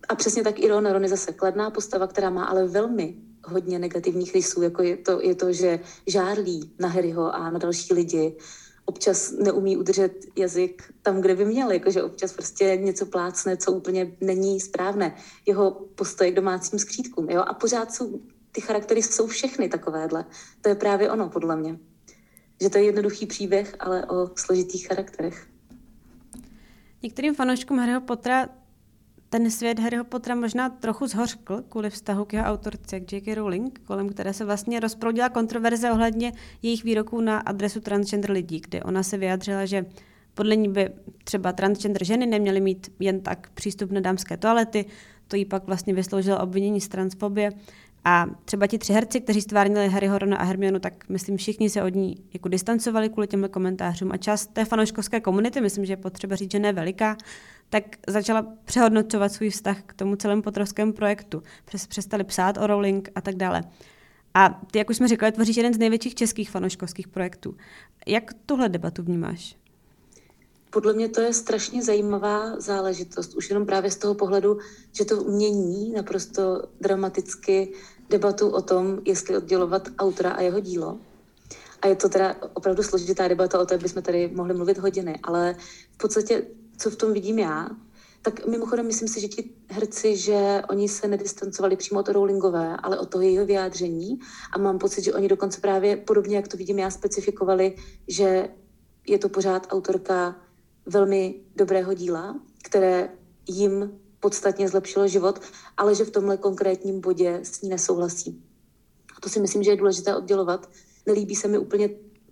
a 0.09 0.15
přesně 0.15 0.43
tak 0.43 0.59
i 0.59 0.67
Ron. 0.67 0.85
Ron 0.85 1.03
je 1.03 1.09
zase 1.09 1.33
kladná 1.33 1.69
postava, 1.69 2.07
která 2.07 2.29
má 2.29 2.45
ale 2.45 2.67
velmi 2.67 3.15
hodně 3.45 3.79
negativních 3.79 4.35
rysů, 4.35 4.61
jako 4.61 4.83
je 4.83 4.97
to, 4.97 5.21
je 5.21 5.35
to 5.35 5.53
že 5.53 5.79
žárlí 6.07 6.71
na 6.79 6.87
Harryho 6.87 7.35
a 7.35 7.51
na 7.51 7.59
další 7.59 7.93
lidi, 7.93 8.35
občas 8.89 9.31
neumí 9.31 9.77
udržet 9.77 10.25
jazyk 10.35 10.93
tam, 11.01 11.21
kde 11.21 11.35
by 11.35 11.45
měl, 11.45 11.71
jakože 11.71 12.03
občas 12.03 12.33
prostě 12.33 12.77
něco 12.81 13.05
plácne, 13.05 13.57
co 13.57 13.71
úplně 13.71 14.11
není 14.21 14.59
správné. 14.59 15.15
Jeho 15.45 15.71
postoje 15.71 16.31
k 16.31 16.35
domácím 16.35 16.79
skřítkům, 16.79 17.29
jo, 17.29 17.41
a 17.41 17.53
pořád 17.53 17.93
jsou, 17.93 18.21
ty 18.51 18.61
charaktery 18.61 19.03
jsou 19.03 19.27
všechny 19.27 19.69
takovéhle. 19.69 20.25
To 20.61 20.69
je 20.69 20.75
právě 20.75 21.11
ono, 21.11 21.29
podle 21.29 21.55
mě. 21.55 21.79
Že 22.61 22.69
to 22.69 22.77
je 22.77 22.83
jednoduchý 22.83 23.25
příběh, 23.25 23.75
ale 23.79 24.05
o 24.05 24.29
složitých 24.35 24.87
charakterech. 24.87 25.47
Některým 27.03 27.35
fanouškům 27.35 27.79
Harryho 27.79 28.01
Pottera 28.01 28.49
ten 29.29 29.51
svět 29.51 29.79
Harryho 29.79 30.03
Pottera 30.03 30.35
možná 30.35 30.69
trochu 30.69 31.07
zhořkl 31.07 31.63
kvůli 31.69 31.89
vztahu 31.89 32.25
k 32.25 32.33
jeho 32.33 32.45
autorce, 32.45 32.99
k 32.99 33.13
J.K. 33.13 33.35
Rowling, 33.35 33.81
kolem 33.85 34.09
které 34.09 34.33
se 34.33 34.45
vlastně 34.45 34.79
rozproudila 34.79 35.29
kontroverze 35.29 35.91
ohledně 35.91 36.33
jejich 36.61 36.83
výroků 36.83 37.21
na 37.21 37.39
adresu 37.39 37.79
transgender 37.79 38.31
lidí, 38.31 38.59
kde 38.59 38.83
ona 38.83 39.03
se 39.03 39.17
vyjadřila, 39.17 39.65
že 39.65 39.85
podle 40.33 40.55
ní 40.55 40.69
by 40.69 40.89
třeba 41.23 41.53
transgender 41.53 42.03
ženy 42.05 42.25
neměly 42.25 42.61
mít 42.61 42.91
jen 42.99 43.21
tak 43.21 43.49
přístup 43.53 43.91
na 43.91 44.01
dámské 44.01 44.37
toalety, 44.37 44.85
to 45.27 45.35
jí 45.35 45.45
pak 45.45 45.67
vlastně 45.67 45.93
vysloužilo 45.93 46.39
obvinění 46.39 46.81
z 46.81 46.87
transfobie. 46.87 47.51
A 48.05 48.25
třeba 48.45 48.67
ti 48.67 48.77
tři 48.77 48.93
herci, 48.93 49.21
kteří 49.21 49.41
stvárnili 49.41 49.89
Harry 49.89 50.07
Horona 50.07 50.37
a 50.37 50.43
Hermionu, 50.43 50.79
tak 50.79 51.09
myslím 51.09 51.37
všichni 51.37 51.69
se 51.69 51.83
od 51.83 51.95
ní 51.95 52.15
jako 52.33 52.49
distancovali 52.49 53.09
kvůli 53.09 53.27
těmhle 53.27 53.49
komentářům. 53.49 54.11
A 54.11 54.17
část 54.17 54.53
té 54.53 54.65
fanouškovské 54.65 55.19
komunity, 55.21 55.61
myslím, 55.61 55.85
že 55.85 55.93
je 55.93 55.97
potřeba 55.97 56.35
říct, 56.35 56.51
že 56.51 56.59
ne 56.59 56.73
veliká, 56.73 57.17
tak 57.69 57.83
začala 58.07 58.47
přehodnocovat 58.65 59.31
svůj 59.31 59.49
vztah 59.49 59.81
k 59.85 59.93
tomu 59.93 60.15
celému 60.15 60.41
potrovskému 60.41 60.93
projektu. 60.93 61.43
Přes, 61.65 61.87
přestali 61.87 62.23
psát 62.23 62.57
o 62.57 62.67
Rowling 62.67 63.09
a 63.15 63.21
tak 63.21 63.35
dále. 63.35 63.63
A 64.33 64.61
ty, 64.71 64.77
jak 64.77 64.89
už 64.89 64.97
jsme 64.97 65.07
říkali, 65.07 65.31
tvoříš 65.31 65.57
jeden 65.57 65.73
z 65.73 65.77
největších 65.77 66.15
českých 66.15 66.49
fanouškovských 66.49 67.07
projektů. 67.07 67.55
Jak 68.07 68.33
tuhle 68.45 68.69
debatu 68.69 69.03
vnímáš? 69.03 69.58
Podle 70.69 70.93
mě 70.93 71.09
to 71.09 71.21
je 71.21 71.33
strašně 71.33 71.83
zajímavá 71.83 72.59
záležitost, 72.59 73.33
už 73.33 73.49
jenom 73.49 73.65
právě 73.65 73.91
z 73.91 73.97
toho 73.97 74.13
pohledu, 74.13 74.59
že 74.91 75.05
to 75.05 75.23
mění 75.23 75.91
naprosto 75.91 76.63
dramaticky 76.81 77.73
debatu 78.09 78.49
o 78.49 78.61
tom, 78.61 78.99
jestli 79.05 79.37
oddělovat 79.37 79.89
autora 79.97 80.31
a 80.31 80.41
jeho 80.41 80.59
dílo. 80.59 80.99
A 81.81 81.87
je 81.87 81.95
to 81.95 82.09
teda 82.09 82.35
opravdu 82.53 82.83
složitá 82.83 83.27
debata, 83.27 83.59
o 83.59 83.65
té 83.65 83.77
bychom 83.77 84.01
tady 84.01 84.31
mohli 84.35 84.53
mluvit 84.53 84.77
hodiny, 84.77 85.19
ale 85.23 85.55
v 85.91 85.97
podstatě 85.97 86.47
co 86.77 86.89
v 86.89 86.95
tom 86.95 87.13
vidím 87.13 87.39
já, 87.39 87.69
tak 88.21 88.47
mimochodem 88.47 88.87
myslím 88.87 89.07
si, 89.07 89.21
že 89.21 89.27
ti 89.27 89.49
herci, 89.69 90.17
že 90.17 90.61
oni 90.69 90.89
se 90.89 91.07
nedistancovali 91.07 91.75
přímo 91.75 91.99
od 91.99 92.09
Rowlingové, 92.09 92.77
ale 92.83 92.99
od 92.99 93.09
toho 93.09 93.21
jejího 93.21 93.45
vyjádření 93.45 94.19
a 94.51 94.57
mám 94.57 94.79
pocit, 94.79 95.03
že 95.03 95.13
oni 95.13 95.27
dokonce 95.27 95.61
právě 95.61 95.97
podobně, 95.97 96.35
jak 96.35 96.47
to 96.47 96.57
vidím 96.57 96.79
já, 96.79 96.89
specifikovali, 96.89 97.75
že 98.07 98.49
je 99.07 99.17
to 99.17 99.29
pořád 99.29 99.67
autorka 99.69 100.35
velmi 100.85 101.35
dobrého 101.55 101.93
díla 101.93 102.35
které 102.69 103.09
jim 103.47 103.99
podstatně 104.19 104.69
zlepšilo 104.69 105.07
život, 105.07 105.39
ale 105.77 105.95
že 105.95 106.05
v 106.05 106.11
tomhle 106.11 106.37
konkrétním 106.37 107.01
bodě 107.01 107.39
s 107.43 107.61
ní 107.61 107.69
nesouhlasí. 107.69 108.43
A 109.17 109.21
to 109.21 109.29
si 109.29 109.39
myslím, 109.39 109.63
že 109.63 109.71
je 109.71 109.77
důležité 109.77 110.15
oddělovat. 110.15 110.69
Nelíbí 111.05 111.35
se 111.35 111.47
mi 111.47 111.57
úplně 111.57 111.89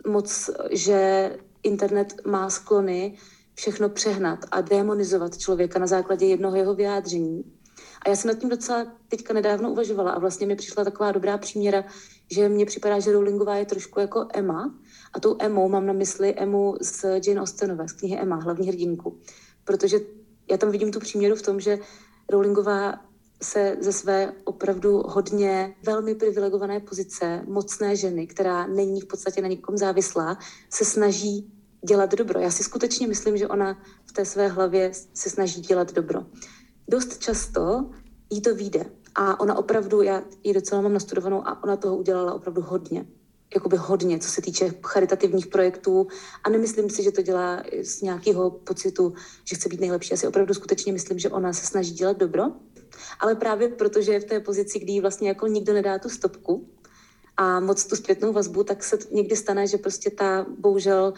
moc, 0.07 0.49
že 0.71 1.31
internet 1.63 2.13
má 2.25 2.49
sklony 2.49 3.17
všechno 3.53 3.89
přehnat 3.89 4.39
a 4.51 4.61
demonizovat 4.61 5.37
člověka 5.37 5.79
na 5.79 5.87
základě 5.87 6.25
jednoho 6.25 6.55
jeho 6.55 6.75
vyjádření. 6.75 7.43
A 8.05 8.09
já 8.09 8.15
jsem 8.15 8.27
nad 8.27 8.39
tím 8.39 8.49
docela 8.49 8.87
teďka 9.07 9.33
nedávno 9.33 9.71
uvažovala 9.71 10.11
a 10.11 10.19
vlastně 10.19 10.47
mi 10.47 10.55
přišla 10.55 10.83
taková 10.83 11.11
dobrá 11.11 11.37
příměra, 11.37 11.83
že 12.31 12.49
mně 12.49 12.65
připadá, 12.65 12.99
že 12.99 13.11
Rowlingová 13.11 13.55
je 13.55 13.65
trošku 13.65 13.99
jako 13.99 14.27
Emma 14.33 14.79
a 15.13 15.19
tou 15.19 15.35
Emou 15.39 15.69
mám 15.69 15.85
na 15.85 15.93
mysli 15.93 16.33
Emu 16.37 16.75
z 16.81 17.05
Jane 17.27 17.41
Austenové, 17.41 17.87
z 17.87 17.91
knihy 17.91 18.19
Emma, 18.19 18.35
hlavní 18.35 18.67
hrdinku. 18.67 19.19
Protože 19.63 19.99
já 20.51 20.57
tam 20.57 20.71
vidím 20.71 20.91
tu 20.91 20.99
příměru 20.99 21.35
v 21.35 21.41
tom, 21.41 21.59
že 21.59 21.79
Rowlingová 22.29 23.07
se 23.43 23.77
ze 23.79 23.93
své 23.93 24.33
opravdu 24.43 25.03
hodně 25.05 25.75
velmi 25.85 26.15
privilegované 26.15 26.79
pozice, 26.79 27.41
mocné 27.47 27.95
ženy, 27.95 28.27
která 28.27 28.67
není 28.67 29.01
v 29.01 29.05
podstatě 29.05 29.41
na 29.41 29.47
nikom 29.47 29.77
závislá, 29.77 30.37
se 30.69 30.85
snaží 30.85 31.51
dělat 31.87 32.15
dobro. 32.15 32.39
Já 32.39 32.51
si 32.51 32.63
skutečně 32.63 33.07
myslím, 33.07 33.37
že 33.37 33.47
ona 33.47 33.81
v 34.05 34.11
té 34.11 34.25
své 34.25 34.47
hlavě 34.47 34.91
se 35.13 35.29
snaží 35.29 35.61
dělat 35.61 35.93
dobro. 35.93 36.25
Dost 36.87 37.17
často 37.17 37.89
jí 38.29 38.41
to 38.41 38.55
vyjde. 38.55 38.85
A 39.15 39.39
ona 39.39 39.57
opravdu, 39.57 40.01
já 40.01 40.23
ji 40.43 40.53
docela 40.53 40.81
mám 40.81 40.93
nastudovanou 40.93 41.47
a 41.47 41.63
ona 41.63 41.77
toho 41.77 41.97
udělala 41.97 42.33
opravdu 42.33 42.61
hodně. 42.61 43.05
Jakoby 43.55 43.77
hodně, 43.77 44.19
co 44.19 44.29
se 44.29 44.41
týče 44.41 44.73
charitativních 44.83 45.47
projektů. 45.47 46.07
A 46.43 46.49
nemyslím 46.49 46.89
si, 46.89 47.03
že 47.03 47.11
to 47.11 47.21
dělá 47.21 47.63
z 47.81 48.01
nějakého 48.01 48.51
pocitu, 48.51 49.13
že 49.45 49.55
chce 49.55 49.69
být 49.69 49.79
nejlepší. 49.79 50.09
Já 50.11 50.17
si 50.17 50.27
opravdu 50.27 50.53
skutečně 50.53 50.93
myslím, 50.93 51.19
že 51.19 51.29
ona 51.29 51.53
se 51.53 51.65
snaží 51.65 51.93
dělat 51.93 52.17
dobro. 52.17 52.43
Ale 53.19 53.35
právě 53.35 53.69
protože 53.69 54.13
je 54.13 54.19
v 54.19 54.25
té 54.25 54.39
pozici, 54.39 54.79
kdy 54.79 55.01
vlastně 55.01 55.27
jako 55.29 55.47
nikdo 55.47 55.73
nedá 55.73 55.99
tu 55.99 56.09
stopku, 56.09 56.67
a 57.37 57.59
moc 57.59 57.85
tu 57.85 57.95
zpětnou 57.95 58.33
vazbu, 58.33 58.63
tak 58.63 58.83
se 58.83 58.97
někdy 59.11 59.35
stane, 59.35 59.67
že 59.67 59.77
prostě 59.77 60.09
ta 60.11 60.45
bohužel 60.57 61.13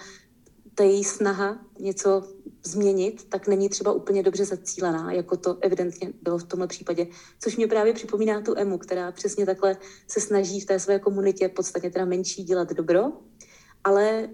ta 0.79 0.85
její 0.85 1.03
snaha 1.03 1.57
něco 1.79 2.23
změnit, 2.63 3.29
tak 3.29 3.47
není 3.47 3.69
třeba 3.69 3.91
úplně 3.91 4.23
dobře 4.23 4.45
zacílená, 4.45 5.11
jako 5.11 5.37
to 5.37 5.57
evidentně 5.61 6.13
bylo 6.21 6.37
v 6.37 6.43
tomhle 6.43 6.67
případě. 6.67 7.07
Což 7.39 7.57
mě 7.57 7.67
právě 7.67 7.93
připomíná 7.93 8.41
tu 8.41 8.57
Emu, 8.57 8.77
která 8.77 9.11
přesně 9.11 9.45
takhle 9.45 9.77
se 10.07 10.21
snaží 10.21 10.59
v 10.59 10.65
té 10.65 10.79
své 10.79 10.99
komunitě, 10.99 11.49
podstatně 11.49 11.91
teda 11.91 12.05
menší, 12.05 12.43
dělat 12.43 12.73
dobro, 12.73 13.03
ale 13.83 14.29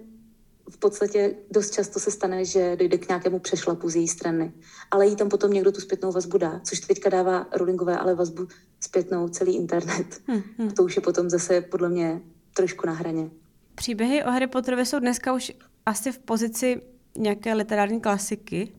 v 0.70 0.78
podstatě 0.78 1.36
dost 1.50 1.70
často 1.70 2.00
se 2.00 2.10
stane, 2.10 2.44
že 2.44 2.76
dojde 2.76 2.98
k 2.98 3.08
nějakému 3.08 3.38
přešlapu 3.38 3.88
z 3.88 3.96
její 3.96 4.08
strany. 4.08 4.52
Ale 4.90 5.06
jí 5.06 5.16
tam 5.16 5.28
potom 5.28 5.52
někdo 5.52 5.72
tu 5.72 5.80
zpětnou 5.80 6.12
vazbu 6.12 6.38
dá, 6.38 6.60
což 6.64 6.80
teďka 6.80 7.10
dává 7.10 7.46
Rowlingové, 7.52 7.98
ale 7.98 8.14
vazbu 8.14 8.48
zpětnou 8.80 9.28
celý 9.28 9.56
internet. 9.56 10.20
Hmm, 10.26 10.42
hmm. 10.58 10.70
To 10.70 10.84
už 10.84 10.96
je 10.96 11.02
potom 11.02 11.30
zase 11.30 11.60
podle 11.60 11.88
mě 11.88 12.20
trošku 12.56 12.86
na 12.86 12.92
hraně. 12.92 13.30
Příběhy 13.74 14.24
o 14.24 14.30
Harry 14.30 14.46
Potterovi 14.46 14.86
jsou 14.86 14.98
dneska 14.98 15.32
už 15.32 15.52
asi 15.86 16.12
v 16.12 16.18
pozici 16.18 16.80
nějaké 17.18 17.54
literární 17.54 18.00
klasiky. 18.00 18.72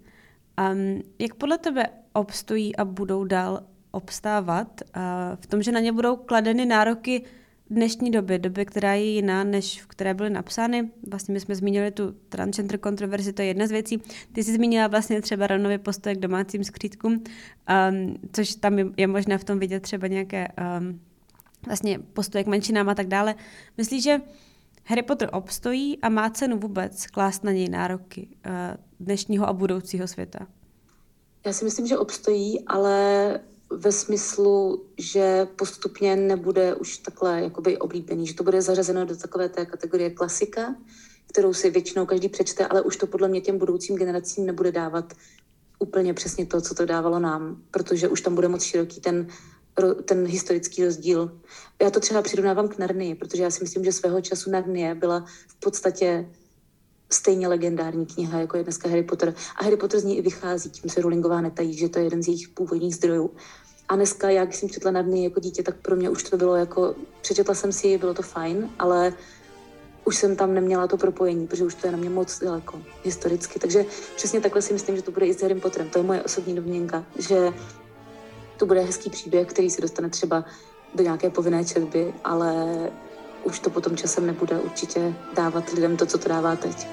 Um, 0.71 1.01
jak 1.19 1.33
podle 1.33 1.57
tebe 1.57 1.89
obstojí 2.13 2.75
a 2.75 2.85
budou 2.85 3.23
dál 3.23 3.63
obstávat 3.91 4.81
uh, 4.81 5.01
v 5.35 5.47
tom, 5.47 5.61
že 5.61 5.71
na 5.71 5.79
ně 5.79 5.91
budou 5.91 6.15
kladeny 6.15 6.65
nároky 6.65 7.23
dnešní 7.69 8.11
doby, 8.11 8.39
doby, 8.39 8.65
která 8.65 8.93
je 8.93 9.05
jiná, 9.05 9.43
než 9.43 9.81
v 9.81 9.87
které 9.87 10.13
byly 10.13 10.29
napsány. 10.29 10.89
Vlastně 11.09 11.33
my 11.33 11.39
jsme 11.39 11.55
zmínili 11.55 11.91
tu 11.91 12.11
transgender 12.29 12.79
kontroverzi, 12.79 13.33
to 13.33 13.41
je 13.41 13.47
jedna 13.47 13.67
z 13.67 13.71
věcí. 13.71 14.01
Ty 14.31 14.43
jsi 14.43 14.53
zmínila 14.53 14.87
vlastně 14.87 15.21
třeba 15.21 15.47
ranově 15.47 15.77
postoje 15.77 16.15
k 16.15 16.19
domácím 16.19 16.63
skřítkům, 16.63 17.13
um, 17.13 18.15
což 18.31 18.55
tam 18.55 18.79
je, 18.79 18.85
je 18.97 19.07
možné 19.07 19.37
v 19.37 19.43
tom 19.43 19.59
vidět 19.59 19.79
třeba 19.79 20.07
nějaké 20.07 20.47
um, 20.79 21.01
vlastně 21.65 21.99
postoje 21.99 22.43
k 22.43 22.47
menšinám 22.47 22.89
a 22.89 22.95
tak 22.95 23.07
dále. 23.07 23.35
Myslíš, 23.77 24.03
že 24.03 24.21
Harry 24.89 25.03
Potter 25.03 25.29
obstojí 25.33 26.01
a 26.01 26.09
má 26.09 26.29
cenu 26.29 26.59
vůbec 26.59 27.07
klást 27.07 27.43
na 27.43 27.51
něj 27.51 27.69
nároky 27.69 28.27
uh, 28.45 28.51
dnešního 28.99 29.47
a 29.47 29.53
budoucího 29.53 30.07
světa? 30.07 30.47
Já 31.45 31.53
si 31.53 31.65
myslím, 31.65 31.87
že 31.87 31.97
obstojí, 31.97 32.65
ale 32.67 33.39
ve 33.69 33.91
smyslu, 33.91 34.85
že 34.97 35.47
postupně 35.55 36.15
nebude 36.15 36.75
už 36.75 36.97
takhle 36.97 37.41
jakoby 37.41 37.77
oblíbený, 37.77 38.27
že 38.27 38.33
to 38.33 38.43
bude 38.43 38.61
zařazeno 38.61 39.05
do 39.05 39.17
takové 39.17 39.49
té 39.49 39.65
kategorie 39.65 40.09
klasika, 40.09 40.75
kterou 41.29 41.53
si 41.53 41.69
většinou 41.69 42.05
každý 42.05 42.29
přečte, 42.29 42.67
ale 42.67 42.81
už 42.81 42.97
to 42.97 43.07
podle 43.07 43.27
mě 43.27 43.41
těm 43.41 43.57
budoucím 43.57 43.95
generacím 43.95 44.45
nebude 44.45 44.71
dávat 44.71 45.13
úplně 45.79 46.13
přesně 46.13 46.45
to, 46.45 46.61
co 46.61 46.75
to 46.75 46.85
dávalo 46.85 47.19
nám, 47.19 47.61
protože 47.71 48.07
už 48.07 48.21
tam 48.21 48.35
bude 48.35 48.47
moc 48.47 48.63
široký 48.63 49.01
ten 49.01 49.27
ten 50.05 50.25
historický 50.25 50.85
rozdíl. 50.85 51.41
Já 51.81 51.89
to 51.89 51.99
třeba 51.99 52.21
přirovnávám 52.21 52.67
k 52.67 52.77
Narnii, 52.77 53.15
protože 53.15 53.43
já 53.43 53.51
si 53.51 53.63
myslím, 53.63 53.83
že 53.83 53.91
svého 53.91 54.21
času 54.21 54.51
Narnie 54.51 54.95
byla 54.95 55.25
v 55.47 55.59
podstatě 55.59 56.29
stejně 57.11 57.47
legendární 57.47 58.05
kniha, 58.05 58.39
jako 58.39 58.57
je 58.57 58.63
dneska 58.63 58.89
Harry 58.89 59.03
Potter. 59.03 59.33
A 59.55 59.63
Harry 59.63 59.77
Potter 59.77 59.99
z 59.99 60.03
ní 60.03 60.17
i 60.17 60.21
vychází, 60.21 60.69
tím 60.69 60.89
se 60.89 61.01
Rowlingová 61.01 61.41
netají, 61.41 61.73
že 61.73 61.89
to 61.89 61.99
je 61.99 62.05
jeden 62.05 62.23
z 62.23 62.27
jejich 62.27 62.49
původních 62.49 62.95
zdrojů. 62.95 63.31
A 63.87 63.95
dneska, 63.95 64.45
když 64.45 64.55
jsem 64.55 64.69
četla 64.69 64.91
Narnii 64.91 65.23
jako 65.23 65.39
dítě, 65.39 65.63
tak 65.63 65.75
pro 65.75 65.95
mě 65.95 66.09
už 66.09 66.23
to 66.23 66.37
bylo 66.37 66.55
jako, 66.55 66.95
přečetla 67.21 67.55
jsem 67.55 67.71
si 67.71 67.97
bylo 67.97 68.13
to 68.13 68.21
fajn, 68.21 68.69
ale 68.79 69.13
už 70.05 70.15
jsem 70.15 70.35
tam 70.35 70.53
neměla 70.53 70.87
to 70.87 70.97
propojení, 70.97 71.47
protože 71.47 71.63
už 71.63 71.75
to 71.75 71.87
je 71.87 71.91
na 71.91 71.97
mě 71.97 72.09
moc 72.09 72.39
daleko 72.39 72.81
historicky. 73.03 73.59
Takže 73.59 73.85
přesně 74.15 74.41
takhle 74.41 74.61
si 74.61 74.73
myslím, 74.73 74.95
že 74.95 75.01
to 75.01 75.11
bude 75.11 75.25
i 75.25 75.33
s 75.33 75.41
Harry 75.41 75.55
Potterem. 75.55 75.89
To 75.89 75.99
je 75.99 76.03
moje 76.03 76.23
osobní 76.23 76.55
domněnka, 76.55 77.05
že 77.19 77.53
to 78.57 78.65
bude 78.65 78.81
hezký 78.81 79.09
příběh, 79.09 79.47
který 79.47 79.69
se 79.69 79.81
dostane 79.81 80.09
třeba 80.09 80.45
do 80.95 81.03
nějaké 81.03 81.29
povinné 81.29 81.65
četby, 81.65 82.13
ale 82.23 82.67
už 83.43 83.59
to 83.59 83.69
potom 83.69 83.97
časem 83.97 84.27
nebude 84.27 84.59
určitě 84.59 85.13
dávat 85.35 85.73
lidem 85.73 85.97
to, 85.97 86.05
co 86.05 86.17
to 86.17 86.29
dává 86.29 86.55
teď. 86.55 86.87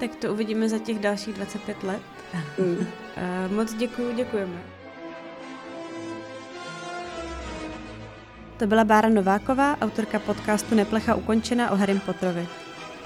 Tak 0.00 0.16
to 0.16 0.32
uvidíme 0.32 0.68
za 0.68 0.78
těch 0.78 0.98
dalších 0.98 1.34
25 1.34 1.82
let. 1.82 2.02
Mm. 2.58 2.86
Moc 3.56 3.74
děkuji, 3.74 4.14
děkujeme. 4.14 4.62
To 8.56 8.66
byla 8.66 8.84
Bára 8.84 9.08
Nováková, 9.08 9.76
autorka 9.80 10.18
podcastu 10.18 10.74
Neplecha 10.74 11.14
ukončena 11.14 11.70
o 11.70 11.76
Harry 11.76 12.00
Potterovi. 12.06 12.48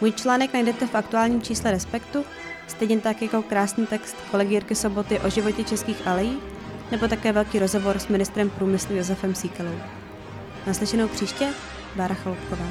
Můj 0.00 0.12
článek 0.12 0.53
najdete 0.53 0.87
v 0.87 0.94
aktuálním 0.94 1.42
čísle 1.42 1.70
Respektu, 1.70 2.24
stejně 2.68 3.00
tak 3.00 3.22
jako 3.22 3.42
krásný 3.42 3.87
text 3.87 4.16
kolegy 4.31 4.55
Jirky 4.55 4.74
Soboty 4.74 5.20
o 5.20 5.31
životě 5.31 5.64
českých 5.64 6.07
alejí 6.07 6.40
nebo 6.90 7.09
také 7.09 7.33
velký 7.33 7.59
rozhovor 7.59 7.98
s 7.98 8.09
ministrem 8.09 8.50
průmyslu 8.50 8.96
Josefem 8.96 9.35
Síkelou. 9.35 9.74
Naslyšenou 10.66 11.09
příště, 11.09 11.48
Bára 11.96 12.14
Chalupková. 12.14 12.66